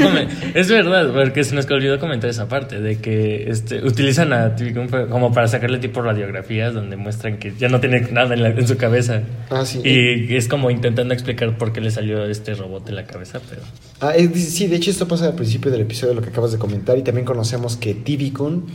[0.55, 4.89] es verdad, porque se nos olvidó comentar esa parte de que este, utilizan a Tibicum
[5.09, 8.67] como para sacarle tipo radiografías donde muestran que ya no tiene nada en, la- en
[8.67, 9.23] su cabeza.
[9.51, 9.81] Ah, sí.
[9.85, 13.63] Y es como intentando explicar por qué le salió este robot de la cabeza, pero.
[14.01, 16.59] Ah, es- sí, de hecho esto pasa al principio del episodio, lo que acabas de
[16.59, 18.67] comentar, y también conocemos que Tibicun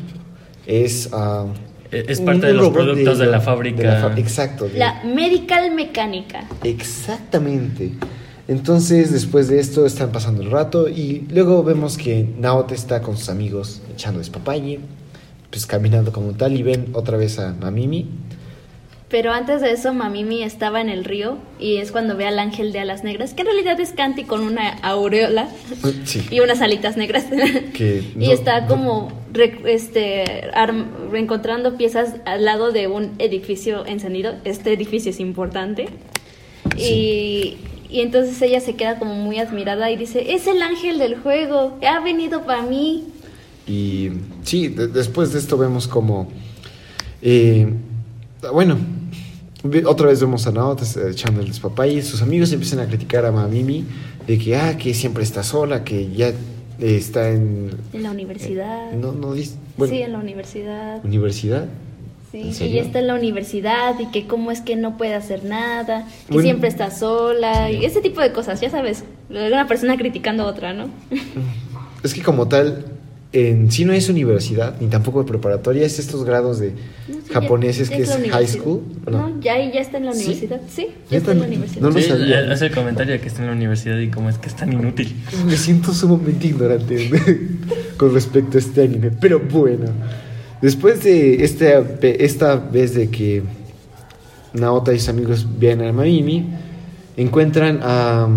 [0.68, 1.10] es...
[1.92, 4.00] E- es un- parte de los productos de la fábrica.
[4.02, 4.68] fa- exacto.
[4.68, 6.46] de- La medical mecánica.
[6.64, 7.92] Exactamente.
[8.48, 13.18] Entonces, después de esto, están pasando el rato y luego vemos que Naote está con
[13.18, 14.80] sus amigos echando despapalle,
[15.50, 18.06] pues caminando como tal y ven otra vez a Mamimi.
[19.10, 22.72] Pero antes de eso, Mamimi estaba en el río y es cuando ve al ángel
[22.74, 25.48] de alas negras, que en realidad es Canti con una aureola
[26.06, 26.26] Sí.
[26.32, 27.26] y unas alitas negras.
[27.74, 30.50] Que y está como re- este,
[31.12, 34.34] reencontrando piezas al lado de un edificio encendido.
[34.44, 35.86] Este edificio es importante.
[36.78, 37.58] Y,
[37.96, 41.78] y entonces ella se queda como muy admirada y dice, es el ángel del juego,
[41.88, 43.06] ha venido para mí.
[43.68, 44.10] Y
[44.44, 46.28] sí, de- después de esto vemos como...
[47.22, 47.68] eh,
[48.54, 48.78] bueno,
[49.88, 53.26] otra vez vemos a Naota eh, echando el papá y sus amigos empiezan a criticar
[53.26, 53.84] a Mamimi
[54.28, 56.32] de que, ah, que siempre está sola, que ya
[56.80, 57.72] está en...
[57.94, 58.92] En la universidad.
[58.92, 59.30] No, no.
[59.78, 61.04] Bueno, sí, en la universidad.
[61.04, 61.66] universidad.
[62.36, 62.74] Sí, ¿En que serio?
[62.74, 66.34] ella está en la universidad y que cómo es que no puede hacer nada, que
[66.34, 66.42] Bueno.
[66.44, 70.74] siempre está sola y ese tipo de cosas, ya sabes, una persona criticando a otra,
[70.74, 70.90] ¿no?
[72.04, 72.86] Es que como tal,
[73.32, 76.72] en sí no es universidad, ni tampoco preparatoria, es estos grados de
[77.08, 78.82] No, sí, ya- japoneses ya que es la high school.
[79.08, 80.20] ¿o No, ya, ya está en la ¿Sí?
[80.26, 81.16] universidad, sí, ya ¿Neta?
[81.18, 81.82] está en la universidad.
[81.82, 82.52] No lo Sí, sabía.
[82.52, 84.72] hace el comentario de que está en la universidad y cómo es que es tan
[84.74, 85.16] inútil.
[85.48, 87.10] Me siento sumamente ignorante
[87.98, 89.86] con respecto a este anime, pero bueno.
[90.66, 93.44] Después de esta, esta vez de que
[94.54, 96.50] Naota y sus amigos vienen a Mamimi,
[97.18, 98.28] encuentran a...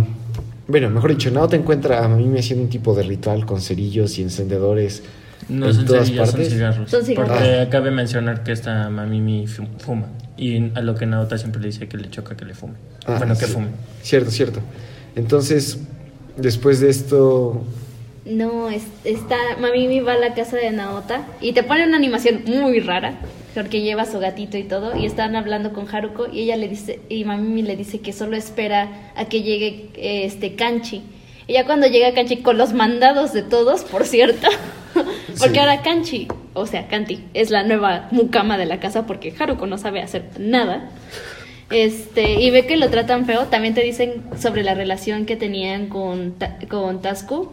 [0.67, 4.23] Bueno, mejor dicho, Naota encuentra a Mamimi haciendo un tipo de ritual con cerillos y
[4.23, 5.03] encendedores
[5.49, 6.53] No en son todas cerillas, son partes.
[6.53, 6.91] cigarros.
[6.91, 7.31] Son cigarros.
[7.39, 10.09] Porque cabe mencionar que esta Mamimi fu- fuma.
[10.37, 12.75] Y a lo que Naota siempre le dice que le choca que le fume.
[13.07, 13.69] Ah, bueno, que fume.
[14.03, 14.61] Cierto, cierto.
[15.17, 15.79] Entonces,
[16.37, 17.65] después de esto,
[18.29, 22.43] No, es- está, Mamimi va a la casa de Naota y te pone una animación
[22.47, 23.15] muy rara,
[23.55, 26.69] porque lleva a su gatito y todo, y están hablando con Haruko y ella le
[26.69, 31.03] dice, y Mamimi le dice que solo espera a que llegue eh, este Kanchi.
[31.47, 34.49] Y ya cuando llega Kanchi con los mandados de todos, por cierto,
[34.95, 35.59] porque Sí.
[35.59, 39.79] ahora Kanchi, o sea, Kanti, es la nueva mucama de la casa porque Haruko no
[39.79, 40.91] sabe hacer nada.
[41.71, 45.89] Este, y ve que lo tratan feo, también te dicen sobre la relación que tenían
[45.89, 46.35] con,
[46.69, 47.51] con Tasku,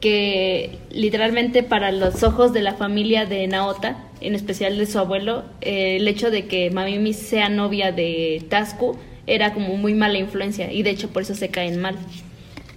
[0.00, 5.44] que literalmente para los ojos de la familia de Naota, en especial de su abuelo,
[5.60, 10.72] eh, el hecho de que Mamimi sea novia de Tasku era como muy mala influencia
[10.72, 11.96] y de hecho por eso se caen mal.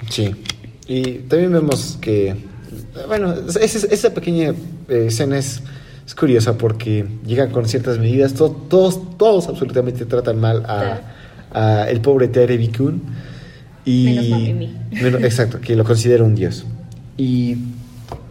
[0.10, 0.32] sí.
[0.88, 2.36] Y también vemos que,
[3.08, 4.50] bueno, esa, esa pequeña
[4.90, 5.62] eh, escena es,
[6.06, 11.00] es curiosa porque llegan con ciertas medidas, to- todos, todos absolutamente tratan mal a,
[11.54, 13.02] a el pobre Terebi-kun.
[13.86, 14.78] Y, Menos Mamimi.
[14.92, 16.66] Menos- exacto, que lo considera un dios.
[17.22, 17.56] Y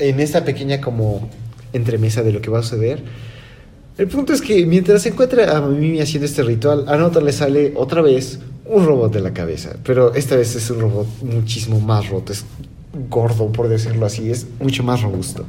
[0.01, 1.29] en esta pequeña como
[1.73, 3.01] entremesa de lo que va a suceder,
[3.99, 7.31] el punto es que mientras se encuentra a Mimi haciendo este ritual, a Nota le
[7.31, 9.77] sale otra vez un robot de la cabeza.
[9.85, 12.45] Pero esta vez es un robot muchísimo más roto, es
[13.09, 15.45] gordo por decirlo así, es mucho más robusto.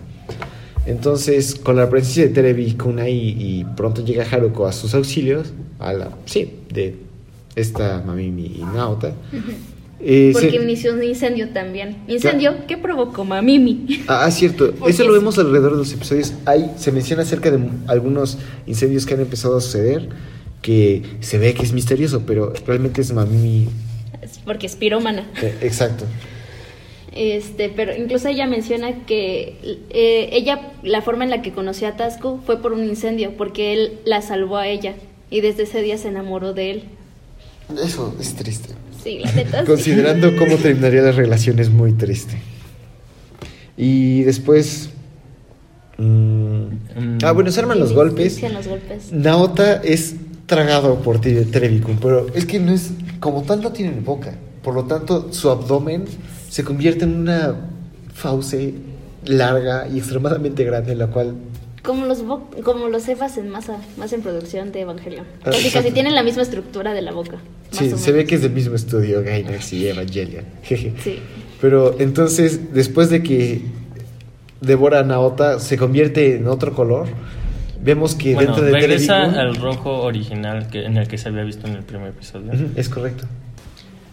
[0.86, 5.94] Entonces, con la presencia de Terebi Kunai y pronto llega Haruko a sus auxilios, a
[5.94, 6.96] la, sí, de
[7.56, 9.14] esta Mamimi y Naota.
[10.04, 11.98] Eh, Porque se- inició un incendio también.
[12.08, 14.04] Incendio que provocó Mamimi.
[14.08, 14.72] Ah, cierto.
[14.74, 16.34] Porque Eso lo es- vemos alrededor de los episodios.
[16.46, 18.38] Hay, se menciona acerca de algunos
[18.68, 20.10] incendios que han empezado a suceder
[20.62, 23.68] que se ve que es misterioso, pero realmente es Mamimi.
[24.22, 25.28] Es Porque es pirómana.
[25.42, 26.06] Eh, exacto.
[27.14, 29.58] Este, pero incluso ella menciona que
[29.90, 33.74] eh, ella, la forma en la que conoció a Tasku fue por un incendio, porque
[33.74, 34.94] él la salvó a ella
[35.30, 36.84] y desde ese día se enamoró de él.
[37.84, 38.70] Eso es triste.
[39.04, 39.62] Sí, la neta.
[39.62, 39.66] sí.
[39.68, 42.38] Considerando cómo terminaría la relación es muy triste.
[43.78, 44.90] Y después...
[45.98, 46.42] mm,
[46.98, 47.18] Mm.
[47.24, 48.34] ah, bueno, se arman los golpes.
[48.34, 49.12] inician los golpes.
[49.12, 53.98] Naota es tragado por Tre- Trevikun, pero es que no es, como tal no tiene
[54.02, 54.34] boca.
[54.62, 56.04] Por lo tanto, su abdomen
[56.50, 57.56] se convierte en una
[58.14, 58.74] fauce
[59.26, 61.36] larga y extremadamente grande, la cual...
[61.84, 65.26] Como los bo- como los cefas en masa, más en producción de Evangelion.
[65.42, 67.38] Ah, Casi casi tienen la misma estructura de la boca.
[67.72, 70.46] Sí, se ve que es del mismo estudio, Gainax y Evangelion.
[70.64, 70.94] Jeje.
[71.04, 71.20] Sí.
[71.60, 73.62] Pero entonces, después de que
[74.62, 77.08] devora a Naota, se convierte en otro color.
[77.84, 81.44] Vemos que Bueno, dentro de regresa al rojo original que, en el que se había
[81.44, 82.52] visto en el primer episodio.
[82.76, 83.26] Es correcto.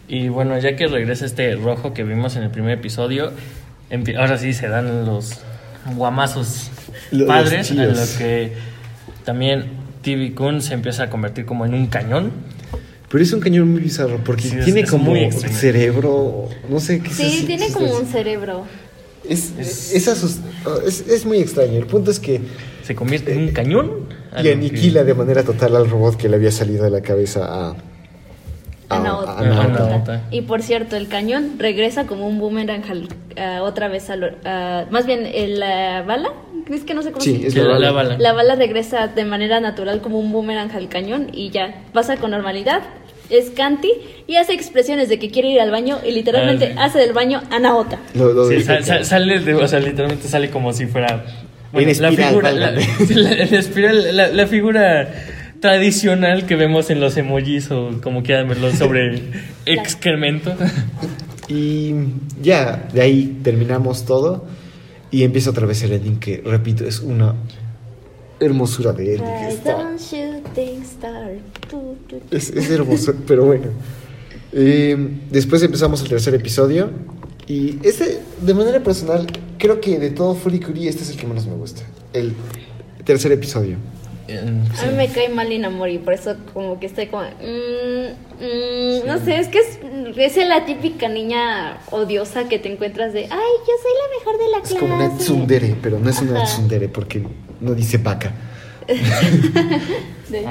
[0.08, 3.30] Y bueno, ya que regresa este rojo que vimos en el primer episodio,
[4.18, 5.40] ahora sí se dan los
[5.96, 6.70] guamazos
[7.10, 8.10] Los padres, en lo chillos.
[8.18, 8.52] que
[9.24, 9.64] también
[10.02, 12.30] TV Kun se empieza a convertir como en un cañón.
[13.10, 15.56] Pero es un cañón muy bizarro porque Sí, tiene es como extraño.
[15.56, 18.64] cerebro, no sé qué Sí, es- tiene es- como es- un cerebro.
[19.28, 20.40] Es, Es- es, asus-
[20.86, 21.78] es, es muy extraño.
[21.78, 22.40] El punto es que
[22.84, 24.08] Se convierte en un cañón.
[24.32, 27.00] a y aniquila que- de manera total al robot que le había salido de la
[27.00, 27.76] cabeza a,
[28.90, 29.38] A Naota.
[29.38, 29.84] a Naota.
[29.84, 30.22] A Naota.
[30.30, 34.86] Y por cierto, el cañón regresa como un boomerang al- a otra vez al, a-
[34.90, 36.30] más bien eh, la bala,
[36.76, 38.16] es que no sé cómo Sí, se es la la, la bala.
[38.18, 42.30] La bala regresa de manera natural como un boomerang al cañón y ya pasa con
[42.30, 42.80] normalidad.
[43.30, 43.90] Es Kanti
[44.26, 46.78] y hace expresiones de que quiere ir al baño y literalmente Ah, sí.
[46.78, 47.98] hace del baño a Naota.
[48.14, 48.84] Lo- lo Sí, dije sa- acá.
[48.84, 51.24] sa- sale de, o sea, literalmente sale como si fuera
[51.74, 55.12] En espiral, la figura, la, la- espiral, la, la figura
[55.60, 59.20] tradicional que vemos en los emojis o como quieran verlo sobre
[59.66, 60.54] excremento.
[61.48, 61.92] Y
[62.42, 64.46] ya, de ahí terminamos todo.
[65.10, 67.34] Y empieza otra vez el ending que, repito, es una
[68.40, 69.28] hermosura de ending.
[69.48, 69.96] Está-.
[72.30, 73.66] Es, es hermoso, pero bueno.
[74.52, 74.96] Eh,
[75.30, 76.90] después empezamos el tercer episodio.
[77.46, 79.26] Y este, de manera personal,
[79.58, 81.82] creo que de todo Furikuri, este es el que menos me gusta.
[82.12, 82.34] El
[83.04, 83.76] tercer episodio.
[84.30, 87.22] A mí me cae mal Inamori, por eso como que estoy como...
[87.22, 89.78] mm, mm, No sé, es que es,
[90.36, 93.20] es la típica niña odiosa que te encuentras de...
[93.20, 94.78] Ay, yo soy la mejor de la Es clase.
[94.80, 96.44] como una tsundere, pero no es una Ajá.
[96.46, 97.22] tsundere porque
[97.60, 98.32] no dice vaca.
[98.86, 100.48] De hecho.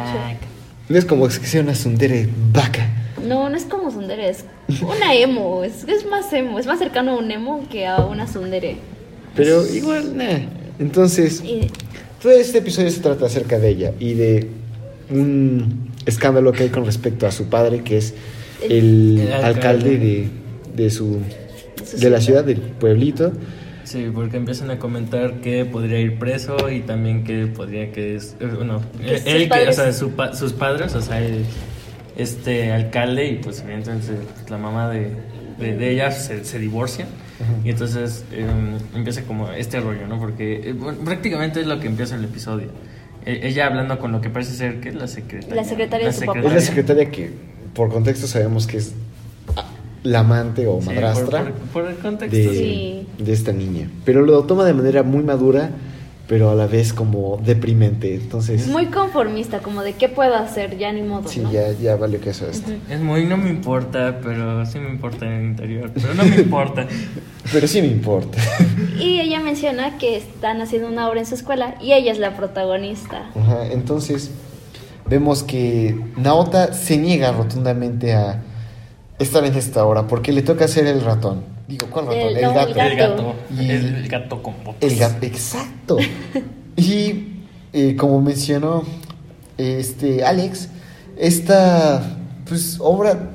[0.89, 2.89] No es como que sea una tsundere vaca.
[3.23, 4.45] No, no es como Sundere, es
[4.81, 5.63] una emo.
[5.63, 8.77] Es, es más emo, es más cercano a un emo que a una Sundere.
[9.35, 10.37] Pero igual, nah.
[10.79, 11.69] Entonces, Y
[12.21, 14.47] todo este episodio se trata acerca de ella y de
[15.09, 18.13] un escándalo que hay con respecto a su padre, que es
[18.63, 19.45] el, El alcalde.
[19.45, 20.27] alcalde de,
[20.75, 21.19] de su
[21.99, 22.43] de la ciudad.
[22.43, 23.31] del pueblito.
[23.83, 28.35] Sí, porque empiezan a comentar que podría ir preso y también que podría que es
[28.41, 31.21] eh, bueno, Que eh, sus él que, o sea, su pa- sus padres, o sea,
[31.23, 31.45] el-
[32.17, 34.07] este alcalde y pues evidentemente
[34.49, 35.11] la mamá de,
[35.59, 37.07] de, de ella se, se divorcian
[37.63, 38.45] y entonces eh,
[38.95, 40.19] empieza como este rollo, ¿no?
[40.19, 42.67] Porque eh, bueno, prácticamente es lo que empieza el episodio.
[43.25, 45.55] Eh, ella hablando con lo que parece ser que es la secretaria.
[45.55, 46.39] La secretaria de su papá.
[46.39, 47.31] Es la secretaria que,
[47.73, 48.93] por contexto, sabemos que es
[50.03, 52.37] la amante o Sí, madrastra por, por- por el contexto.
[52.37, 53.05] de, sí.
[53.17, 53.23] Sí.
[53.23, 53.89] de esta niña.
[54.05, 55.69] Pero lo toma de manera muy madura,
[56.27, 58.15] pero a la vez como deprimente.
[58.15, 61.51] Entonces, muy conformista, como de qué puedo hacer, ya ni modo, sí, ¿no?
[61.51, 62.71] ya, ya valió que eso esto.
[62.89, 65.91] Es muy, no me importa, pero sí me importa en el interior.
[65.93, 66.85] Pero no me importa.
[67.51, 68.37] Pero sí me importa.
[68.99, 72.35] Y ella menciona que están haciendo una obra en su escuela y ella es la
[72.35, 73.29] protagonista.
[73.35, 74.31] Ajá, entonces,
[75.07, 78.41] vemos que Naota se niega rotundamente a
[79.19, 81.56] estar en esta hora porque le toca ser el ratón.
[81.67, 82.19] Digo, ¿cuál ratón?
[82.21, 82.69] El- El, no, gato.
[82.69, 82.89] el gato.
[82.89, 83.35] El gato.
[83.61, 84.91] Y- El gato con botas.
[84.91, 85.97] El gato, exacto.
[86.77, 87.25] y
[87.73, 88.83] eh, como mencionó
[89.57, 90.69] este Alex,
[91.17, 93.31] esta pues obra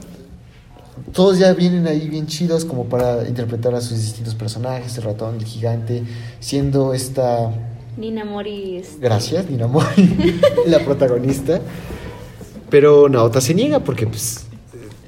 [1.12, 5.36] todos ya vienen ahí bien chidos como para interpretar a sus distintos personajes, el ratón,
[5.36, 6.02] el gigante,
[6.40, 7.50] siendo esta
[7.96, 11.60] Nina Mori es- gracias, Nina Mori, la protagonista.
[12.70, 14.46] Pero Naota se niega porque pues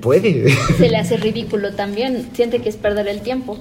[0.04, 0.50] puede.
[0.78, 3.58] se le hace ridículo también, siente que es perder el tiempo.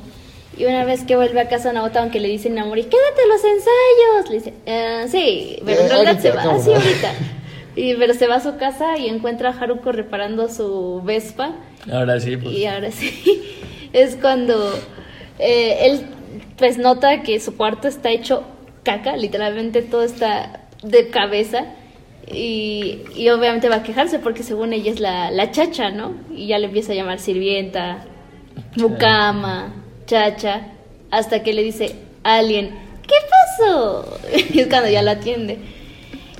[0.55, 3.27] Y una vez que vuelve a casa Naota, aunque le dicen a Mori, quédate a
[3.27, 7.11] los ensayos, le dice, "Ah, sí, pero en Eh, realidad se va, ¿cómo así ahorita.
[7.75, 11.55] Y, pero se va a su casa y encuentra a Haruko reparando su Vespa.
[11.91, 12.53] Ahora sí, pues.
[12.55, 13.41] Y ahora sí,
[13.93, 14.53] es cuando
[15.39, 16.01] eh, él
[16.55, 18.43] pues nota que su cuarto está hecho
[18.83, 21.65] caca, literalmente todo está de cabeza.
[22.31, 26.13] Y, y obviamente va a quejarse porque según ella es la, la chacha, ¿no?
[26.35, 28.05] Y ya le empieza a llamar sirvienta,
[28.77, 29.73] mucama,
[30.05, 30.67] chacha,
[31.11, 32.71] hasta que le dice alguien,
[33.03, 33.15] ¿qué
[33.59, 34.17] pasó?
[34.53, 35.59] Y es cuando ya la atiende.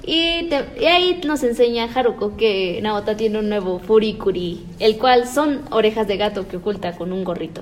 [0.06, 5.28] Y, te- y ahí nos enseña Haruko que Naota tiene un nuevo furikuri, el cual
[5.28, 7.62] son orejas de gato que oculta con un gorrito.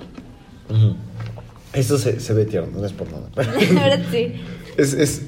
[1.74, 3.30] Eso se, se ve tierno, no es por nada.
[3.36, 4.34] La verdad sí.
[4.78, 5.22] Es, es,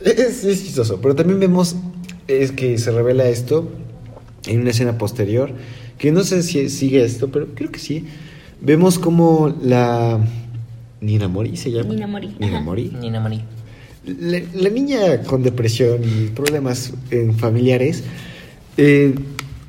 [0.00, 1.76] es, es chistoso, pero también vemos
[2.28, 3.68] es que se revela esto
[4.46, 5.52] en una escena posterior,
[5.98, 8.04] que no sé si sigue esto, pero creo que sí.
[8.60, 10.20] Vemos como la
[11.00, 11.94] Nina Mori se llama.
[11.94, 12.60] Nina Mori, Nina.
[12.60, 12.92] Mori.
[13.00, 13.42] Nina Mari.
[14.04, 18.04] La, la niña con depresión y problemas eh, familiares
[18.76, 19.14] eh,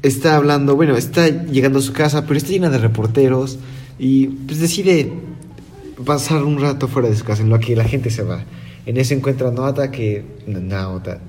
[0.02, 3.60] está hablando, bueno, está llegando a su casa, pero está llena de reporteros
[3.98, 5.12] y pues decide
[6.06, 8.44] pasar un rato fuera de su casa en lo que la gente se va.
[8.86, 10.24] En eso encuentra a Noata que...
[10.48, 11.20] no, Naota.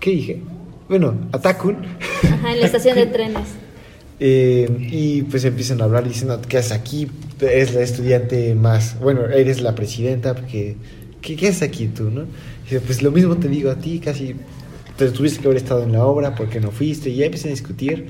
[0.00, 0.42] ¿Qué dije?
[0.88, 1.76] Bueno, a Takun.
[2.22, 3.48] Ajá, en la estación de trenes.
[4.18, 7.08] Eh, y pues empiezan a hablar y dicen, "No, ¿qué haces aquí?
[7.40, 10.76] Es la estudiante más, bueno, eres la presidenta, porque,
[11.20, 12.22] ¿qué, qué haces aquí tú, no?
[12.22, 14.34] Y dice, pues lo mismo te digo a ti, casi
[14.96, 17.10] te tuviste que haber estado en la obra, porque no fuiste?
[17.10, 18.06] Y ya empiezan a discutir.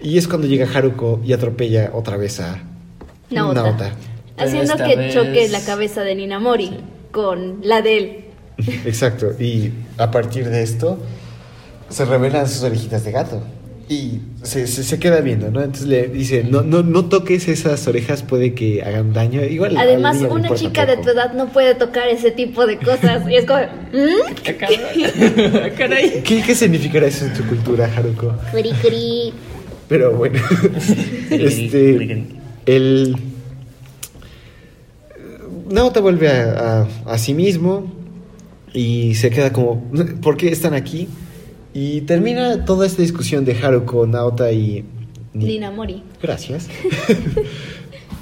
[0.00, 2.62] Y es cuando llega Haruko y atropella otra vez a
[3.30, 3.62] Naota.
[3.62, 3.92] Naota.
[4.38, 6.76] Haciendo que vez- choque la cabeza de Nina Mori Sí.
[7.12, 8.24] con la de él.
[8.86, 10.98] Exacto, y a partir de esto
[11.90, 13.42] se revelan sus orejitas de gato.
[13.88, 15.60] Y se, se, se queda viendo, ¿no?
[15.60, 19.42] Entonces le dice, no, no, no toques esas orejas, puede que hagan daño.
[19.42, 23.28] Igual Además, una chica de tu edad no puede tocar ese tipo de cosas.
[23.28, 24.34] Y es como, ¿mm?
[24.44, 25.74] ¿Qué caray?
[25.76, 26.22] caray?
[26.24, 28.32] ¿Qué, ¿Qué significará eso en tu cultura, Haruko?
[29.88, 30.38] Pero bueno,
[31.30, 32.26] este,
[32.66, 33.16] el...
[35.68, 37.92] Naota vuelve a, a, a sí mismo
[38.72, 39.90] y se queda como,
[40.22, 41.08] ¿por qué están aquí?
[41.72, 44.84] Y termina toda esta discusión de Haruko, Naota y...
[45.32, 46.02] Ni- Nina Mori.
[46.22, 46.68] Gracias.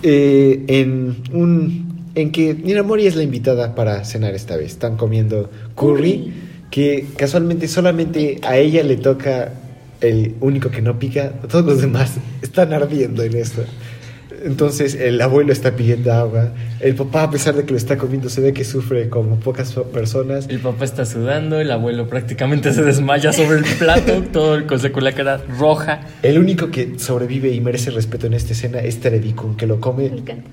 [0.04, 4.66] Eh, en un en que Nina Mori es la invitada para cenar esta vez.
[4.72, 6.32] Están comiendo curry, Curry.
[6.70, 9.52] que casualmente solamente a ella le toca
[10.00, 11.32] el único que no pica.
[11.48, 13.64] Todos los demás están ardiendo en esto.
[14.44, 16.52] Entonces el abuelo está pidiendo agua.
[16.80, 19.72] El papá, a pesar de que lo está comiendo, se ve que sufre como pocas
[19.92, 20.46] personas.
[20.48, 24.78] El papá está sudando, el abuelo prácticamente se desmaya sobre el plato, todo el con
[24.90, 26.00] con la cara roja.
[26.22, 30.10] El único que sobrevive y merece respeto en esta escena es Teredikun, que lo come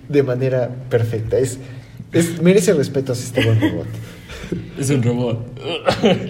[0.09, 1.37] de manera perfecta.
[1.37, 1.59] Es,
[2.11, 3.87] es- merece respeto a este buen robot.
[4.79, 5.39] Es un robot.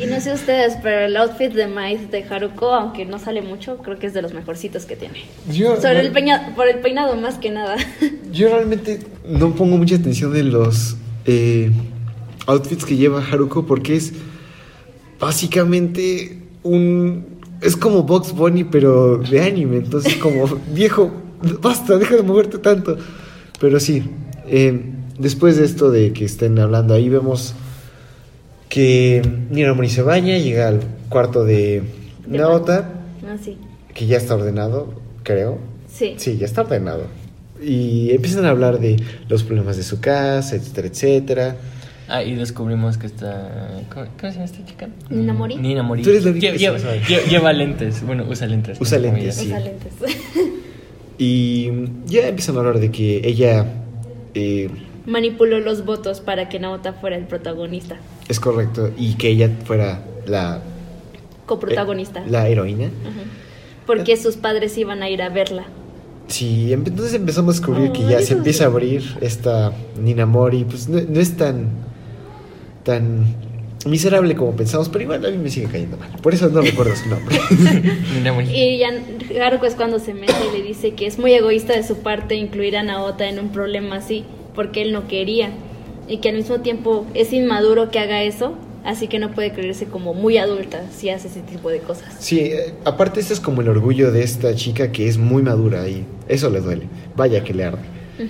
[0.01, 3.77] Y no sé ustedes, pero el outfit de Maid de Haruko, aunque no sale mucho,
[3.77, 5.23] creo que es de los mejorcitos que tiene.
[5.51, 7.75] Yo, Sobre el peña- por el peinado más que nada.
[8.31, 10.95] yo realmente no pongo mucha atención en los
[11.25, 11.71] eh,
[12.47, 14.13] outfits que lleva Haruko porque es
[15.19, 17.25] básicamente un...
[17.61, 21.11] Es como Box Bunny pero de anime, entonces como viejo,
[21.61, 22.97] basta, deja de moverte tanto.
[23.59, 24.03] Pero sí,
[24.47, 27.55] eh, después de esto de que estén hablando ahí vemos
[28.75, 29.21] que
[29.51, 31.81] Nina Mori se baña, llega al cuarto de
[32.27, 32.89] De Naota,
[33.25, 33.57] Ah, sí.
[33.93, 35.59] que ya está ordenado, creo.
[35.87, 36.15] Sí.
[36.17, 37.03] Sí, ya está ordenado.
[37.63, 38.97] Y empiezan a hablar de
[39.29, 41.55] los problemas de su casa, etcétera, etcétera.
[42.09, 43.79] Ah, y descubrimos que está.
[43.93, 44.89] ¿Cómo, cómo se llama esta chica?
[45.09, 45.55] Nina Mm, Mori.
[45.55, 46.03] Nina Mori.
[46.03, 46.51] Tú eres la única
[47.29, 48.05] lleva, lentes.
[48.05, 48.77] Bueno, usa lentes.
[48.81, 49.47] Usa lentes, sí.
[49.47, 49.93] Usa lentes.
[51.17, 51.69] Y
[52.07, 53.65] ya empiezan a hablar de que ella
[54.33, 54.69] eh,
[55.05, 57.97] Manipuló los votos para que Naota fuera el protagonista.
[58.27, 60.61] es correcto y que ella fuera la,
[61.45, 62.21] Coprotagonista.
[62.21, 62.89] eh, la heroína.
[63.85, 65.65] Porque sus padres iban a ir a verla.
[66.27, 70.63] Sí, entonces empezamos a descubrir que Ay, ya se empieza a abrir esta Nina Mori.
[70.63, 71.67] Pues no, no es tan,
[72.83, 73.25] tan
[73.85, 76.09] miserable como pensamos, pero igual a mí me sigue cayendo mal.
[76.23, 77.37] Por eso no recuerdo su nombre.
[78.15, 78.47] Nina Mori.
[78.55, 78.89] Y ya
[79.45, 82.33] Haruko es cuando se mete y le dice que es muy egoísta de su parte
[82.33, 84.25] incluir a Naota en un problema así,
[84.55, 85.49] porque él no quería.
[86.07, 88.53] Y que al mismo tiempo es inmaduro que haga eso,
[88.83, 92.15] así que no puede creerse como muy adulta si hace ese tipo de cosas.
[92.19, 95.87] Sí, eh, aparte este es como el orgullo de esta chica que es muy madura
[95.89, 96.87] y eso le duele.
[97.15, 97.79] Vaya que le arde.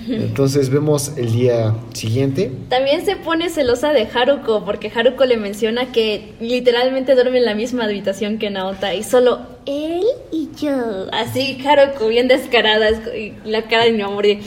[0.10, 2.52] Entonces vemos el día siguiente.
[2.70, 7.54] También se pone celosa de Haruko, porque Haruko le menciona que literalmente duerme en la
[7.54, 10.02] misma habitación que Naota y solo él
[10.32, 11.06] y yo.
[11.12, 14.40] Así Haruko bien descarada, es- y la cara de mi amor de...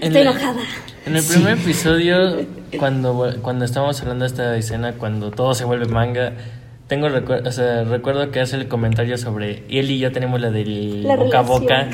[0.00, 0.60] En Estoy la- enojada.
[1.06, 2.46] En el primer episodio,
[2.78, 6.32] cuando, cuando estábamos hablando de esta escena, cuando todo se vuelve manga,
[6.88, 10.50] tengo recuer- o sea, recuerdo que hace el comentario sobre él y yo tenemos la
[10.50, 11.88] del La boca a boca.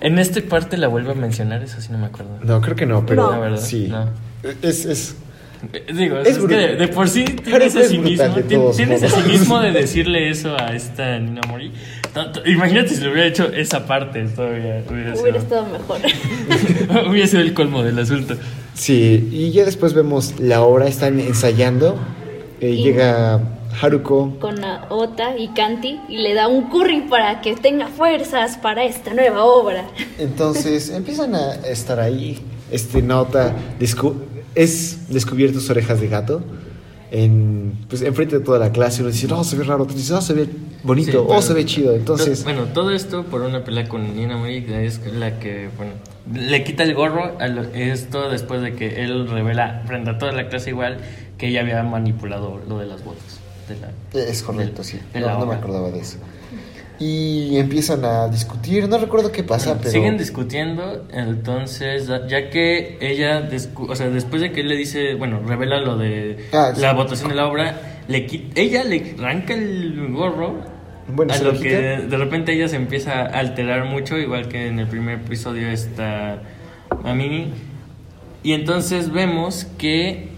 [0.00, 2.38] En esta parte la vuelve a mencionar, eso sí no me acuerdo.
[2.42, 3.30] No, creo que no, pero No.
[3.32, 3.88] La verdad, sí.
[3.88, 4.10] no.
[4.62, 5.16] Es, es,
[5.92, 9.24] Digo, Es es, que de, de por sí tienes de tien- todos tienes ese modos.
[9.24, 11.72] cinismo de decirle eso a esta Nina Mori.
[12.46, 14.82] Imagínate si le hubiera hecho esa parte todavía.
[14.88, 16.00] Hubiera Hubiera sido, estado mejor.
[17.10, 18.36] hubiera sido el colmo del asunto.
[18.74, 21.96] sí, y ya después vemos la hora, están ensayando.
[22.60, 23.40] eh, Y- Llega
[23.80, 24.38] Haruko.
[24.40, 29.12] con Naota y Kanti y le da un curry para que tenga fuerzas para esta
[29.12, 29.84] nueva obra.
[30.18, 32.38] Entonces empiezan a estar ahí.
[32.70, 34.14] Este nota descu-
[34.54, 36.42] es descubierto sus orejas de gato.
[37.16, 40.12] En, pues enfrente de toda la clase uno dice, no, se ve raro, otro dice,
[40.12, 40.48] no, se ve
[40.82, 41.94] bonito, Sí, o bueno, se ve chido.
[41.94, 45.92] Entonces, to- bueno, todo esto por una pelea con Nina que es la que, bueno,
[46.34, 47.38] le quita el gorro.
[47.40, 50.98] A lo- esto después de que él revela frente a toda la clase igual
[51.38, 53.22] que ella había manipulado lo de las votos.
[53.66, 54.98] de la- es correcto, del- sí.
[55.12, 56.18] de No, la no me acordaba de eso.
[56.98, 59.92] Y empiezan a discutir, no recuerdo qué pasa, Bueno, pero...
[59.92, 65.14] Siguen discutiendo, entonces, ya- que ella, descu- o sea, después de que él le dice,
[65.14, 66.80] bueno, revela lo de Ah, sí.
[66.80, 70.54] la votación de la obra, le qui- ella le arranca el gorro,
[71.08, 72.06] Bueno, a ¿se lo que quita?
[72.08, 76.38] de repente ella se empieza a alterar mucho, igual que en el primer episodio está
[77.04, 77.48] Amini,
[78.42, 80.28] y entonces vemos que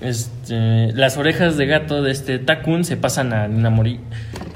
[0.00, 4.00] este, las orejas de gato de este Takun se pasan a Ninamori.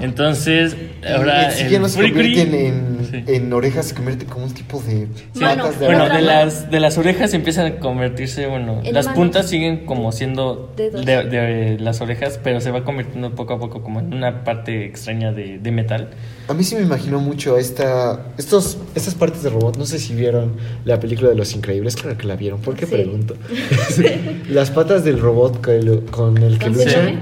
[0.01, 0.75] Entonces,
[1.15, 3.23] ahora el ya no se convierten en, Sí.
[3.27, 6.69] en orejas, se convierte como un tipo de Sí, Mano, patas de bueno, de las,
[6.71, 9.17] de las orejas empiezan a convertirse, bueno, En las manos.
[9.19, 13.99] puntas siguen como siendo de, las orejas, pero se va convirtiendo poco a poco como
[13.99, 16.09] en una parte extraña de, de metal.
[16.47, 19.77] A mí sí me imaginó mucho esta, estos, estas partes de robot.
[19.77, 20.53] No sé si vieron
[20.85, 21.95] la película de Los Increíbles.
[21.95, 22.59] Claro que la vieron.
[22.61, 22.91] ¿Por qué Sí.
[22.93, 23.35] pregunto?
[24.49, 26.87] Las patas del robot con el, con el que ¿Con luchan.
[26.87, 27.17] Tsunami?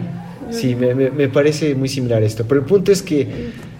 [0.51, 2.45] Sí, me, me- me parece muy similar esto.
[2.47, 3.27] Pero el punto es que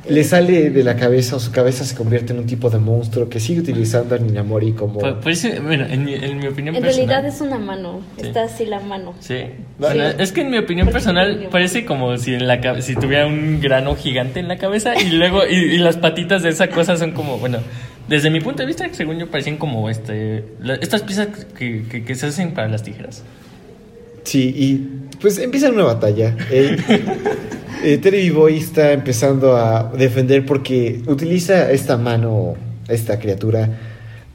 [0.08, 3.30] le sale de la cabeza o su cabeza se convierte en un tipo de monstruo
[3.30, 5.00] que sigue utilizando a Ninamori como...
[5.00, 7.08] Pues, pues, bueno, en mi, en mi opinión En personal.
[7.10, 8.02] realidad es una mano.
[8.20, 8.28] Sí.
[8.28, 9.14] Está así la mano.
[9.20, 9.36] Sí.
[9.38, 9.44] Sí.
[9.78, 13.60] Bueno, es que en mi opinión personal parece como si en la si tuviera un
[13.62, 17.12] grano gigante en la cabeza y luego y, y las patitas de esa cosa son
[17.12, 17.60] como, bueno,
[18.08, 22.04] desde mi punto de vista, según yo parecían como este la- estas piezas que, que-
[22.04, 23.24] que se hacen para las tijeras.
[24.30, 24.76] Sí, y
[25.20, 26.38] pues empieza una batalla.
[26.52, 26.78] Eh,
[27.84, 32.54] eh, Terry Boy está empezando a defender porque utiliza esta mano,
[32.88, 33.72] esta criatura,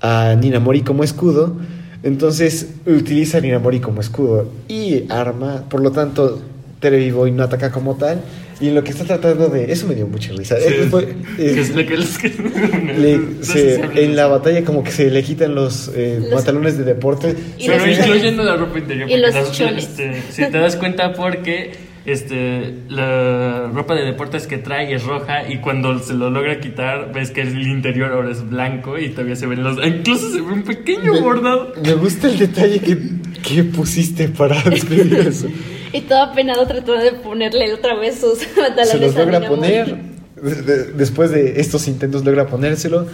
[0.01, 1.55] a Ninamori como escudo.
[2.03, 5.63] Entonces utiliza a Ninamori como escudo y arma.
[5.71, 6.43] Por lo tanto,
[6.81, 8.21] Terry Boy no ataca como tal.
[8.61, 9.71] Y lo que está tratando de.
[9.73, 10.57] Eso me dio mucha risa.
[10.59, 12.19] Eh, fue- eh, Que es lo que les-
[12.99, 16.79] le- no se- en la batalla, como que se le quitan los, eh, Los- pantalones
[16.79, 17.35] de deporte.
[17.59, 19.09] Y Pero los- incluyendo la ropa interior.
[19.09, 19.35] y porque los
[19.73, 21.73] las- este, si te das cuenta porque
[22.07, 27.13] este la ropa de deportes que trae es roja y cuando se lo logra quitar
[27.15, 30.53] ves que el interior ahora es blanco y todavía se ven los incluso se ve
[30.53, 31.73] un pequeño Me- bordado.
[31.83, 32.99] Me gusta el detalle que,
[33.43, 35.49] que pusiste para describir eso.
[35.95, 39.97] Y todo apenado tratando de ponerle otra vez sus pantalones Se los logra poner.
[40.43, 43.07] de- de- después de estos intentos logra ponérselo.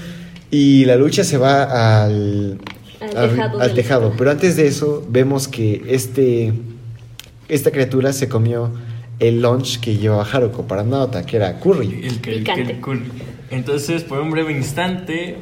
[0.51, 2.59] Y la lucha se va al,
[3.01, 4.15] Al al- tejado al tejado.
[4.19, 6.53] Pero antes de eso, vemos que este,
[7.49, 8.73] esta criatura se comió
[9.21, 12.01] el lunch que llevaba Haruko para Naota, que era curry.
[12.05, 12.65] El que, Picante.
[12.65, 13.03] que el cool.
[13.51, 15.37] Entonces, por un breve instante,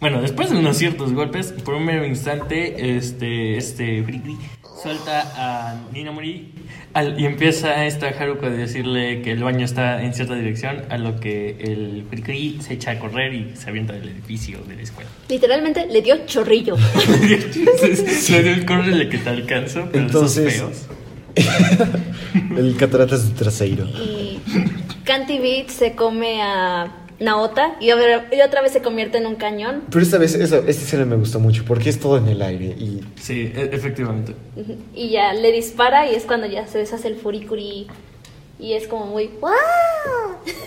[0.00, 4.00] bueno, después de unos ciertos golpes, por un breve instante, este, este
[4.80, 6.48] suelta a Ninamori
[6.94, 10.98] al- y empieza esta Haruko a decirle que el baño está en cierta dirección, a
[10.98, 14.82] lo que el Friki se echa a correr y se avienta del edificio de la
[14.82, 15.10] escuela.
[15.28, 16.76] Literalmente le dio chorrillo.
[17.54, 20.86] Entonces, le dio el corre que te alcanzo, pero Entonces- esos feos.
[22.56, 23.86] el cataratas de traseiro.
[23.86, 24.40] y
[25.04, 29.36] Canty Beat se come a Naota y, otra- y otra vez se convierte en un
[29.36, 29.82] cañón.
[29.90, 32.66] Pero esta vez, esa, esta escena me gustó mucho porque es todo en el aire.
[32.78, 34.34] Y Sí, e- efectivamente.
[34.94, 37.86] Y ya le dispara y es cuando ya se deshace el furikuri.
[38.58, 39.50] Y es como muy ¡Wow!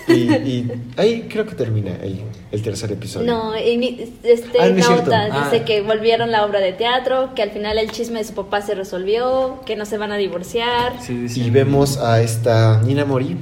[0.08, 2.22] Y, y ahí creo que termina el,
[2.52, 3.26] el tercer episodio.
[3.26, 5.10] No, y mi- este Ah, no es cierto.
[5.10, 5.50] Naota Ah.
[5.52, 8.62] dice que volvieron la obra de teatro, que al final el chisme de su papá
[8.62, 10.94] se resolvió, que no se van a divorciar.
[11.02, 13.36] Sí, dice- Y vemos a esta Nina Mori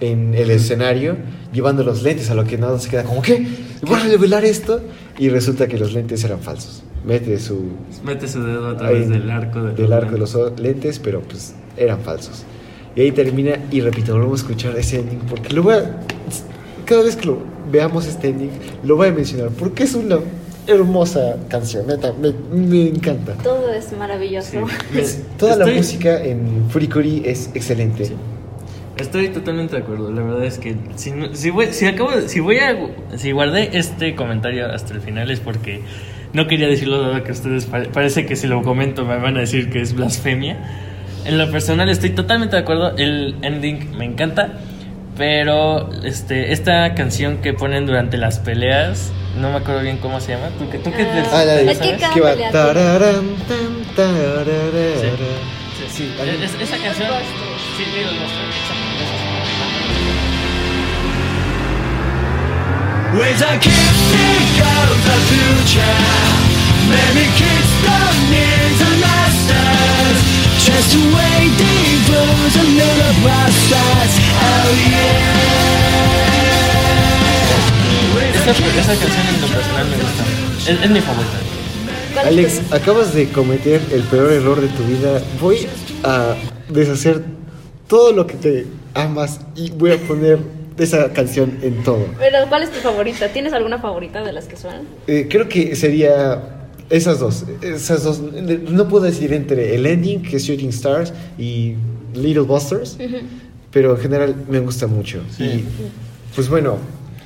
[0.00, 1.16] en el escenario
[1.52, 3.46] llevando los lentes, a lo que nada se queda como, ¿qué?
[3.82, 4.80] ¿Van a revelar esto?
[5.18, 6.82] Y resulta que los lentes eran falsos.
[7.04, 7.70] Mete su...
[8.04, 11.20] Mete su dedo a través ahí, del arco de del arco de los lentes, pero
[11.22, 12.42] pues eran falsos.
[12.94, 16.00] Y ahí termina, y repito, volvemos a escuchar ese ending, porque lo voy a...
[16.84, 17.38] Cada vez que lo
[17.70, 18.50] veamos este ending,
[18.84, 20.18] lo voy a mencionar, porque es una
[20.66, 23.32] hermosa canción, neta, me, me encanta.
[23.42, 24.50] Todo es maravilloso.
[24.50, 24.58] Sí.
[24.94, 25.02] Me-
[25.38, 28.06] Toda la estoy- música en Furikuri es excelente.
[28.06, 28.14] Sí.
[28.98, 30.10] Estoy totalmente de acuerdo.
[30.10, 32.76] La verdad es que si, si voy, si acabo, si voy a,
[33.16, 35.82] si guardé este comentario hasta el final es porque
[36.32, 39.40] no quería decirlo dado que ustedes pare- parece que si lo comento me van a
[39.40, 40.56] decir que es blasfemia.
[41.24, 42.96] En lo personal estoy totalmente de acuerdo.
[42.96, 44.58] El ending me encanta,
[45.16, 50.32] pero este esta canción que ponen durante las peleas no me acuerdo bien cómo se
[50.32, 50.48] llama.
[50.58, 52.34] ¿Tú, que- tú que Ah, Ah, la de- Es que va.
[52.34, 52.46] Sí,
[55.88, 56.10] Sí,
[56.44, 57.08] es- esa canción.
[57.76, 58.87] Sí, sí,
[63.18, 65.98] With a kick of the future
[66.86, 70.18] Maybe kids don't need the masters
[70.62, 75.58] Just to wait devils and little bastards Oh yeah
[78.38, 80.22] Esa, esa canción en lo personal me gusta.
[80.70, 81.38] Es, es mi favorita.
[82.14, 85.20] ¿Cuál es Alex, acabas de cometer el peor error de tu vida.
[85.40, 85.66] Voy
[86.04, 86.36] a
[86.68, 87.24] deshacer
[87.88, 90.38] todo lo que te amas y voy a poner
[90.78, 92.06] esa canción en todo.
[92.18, 93.28] Pero, ¿cuál es tu favorita?
[93.28, 94.82] ¿Tienes alguna favorita de las que suenan?
[95.06, 97.44] Eh, creo que sería esas dos.
[97.62, 98.20] Esas dos.
[98.20, 101.74] No puedo decidir entre el ending, que es Shooting Stars, y
[102.14, 102.96] Little Busters,
[103.70, 105.22] pero en general me gusta mucho.
[105.36, 105.44] Sí.
[105.44, 105.64] Y
[106.34, 106.78] pues bueno,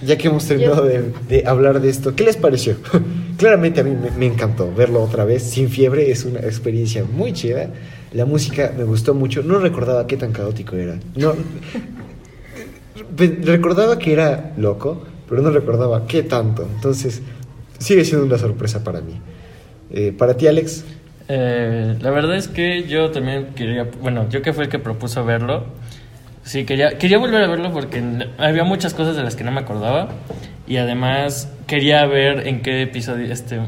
[0.05, 2.77] ya que hemos terminado de, de hablar de esto, ¿qué les pareció?
[3.37, 7.33] Claramente a mí me, me encantó verlo otra vez sin fiebre, es una experiencia muy
[7.33, 7.71] chida.
[8.13, 10.99] La música me gustó mucho, no recordaba qué tan caótico era.
[11.17, 11.35] No,
[13.17, 16.67] recordaba que era loco, pero no recordaba qué tanto.
[16.75, 17.23] Entonces,
[17.79, 19.21] sigue siendo una sorpresa para mí.
[19.91, 20.85] Eh, para ti, Alex,
[21.29, 25.25] Eh, la verdad es que yo también quería, bueno, yo que fue el que propuso
[25.25, 25.65] verlo,
[26.43, 28.03] sí, quería, quería volver a verlo porque
[28.39, 30.09] había muchas cosas de las que no me acordaba
[30.67, 33.61] y además quería ver en qué episodio, este,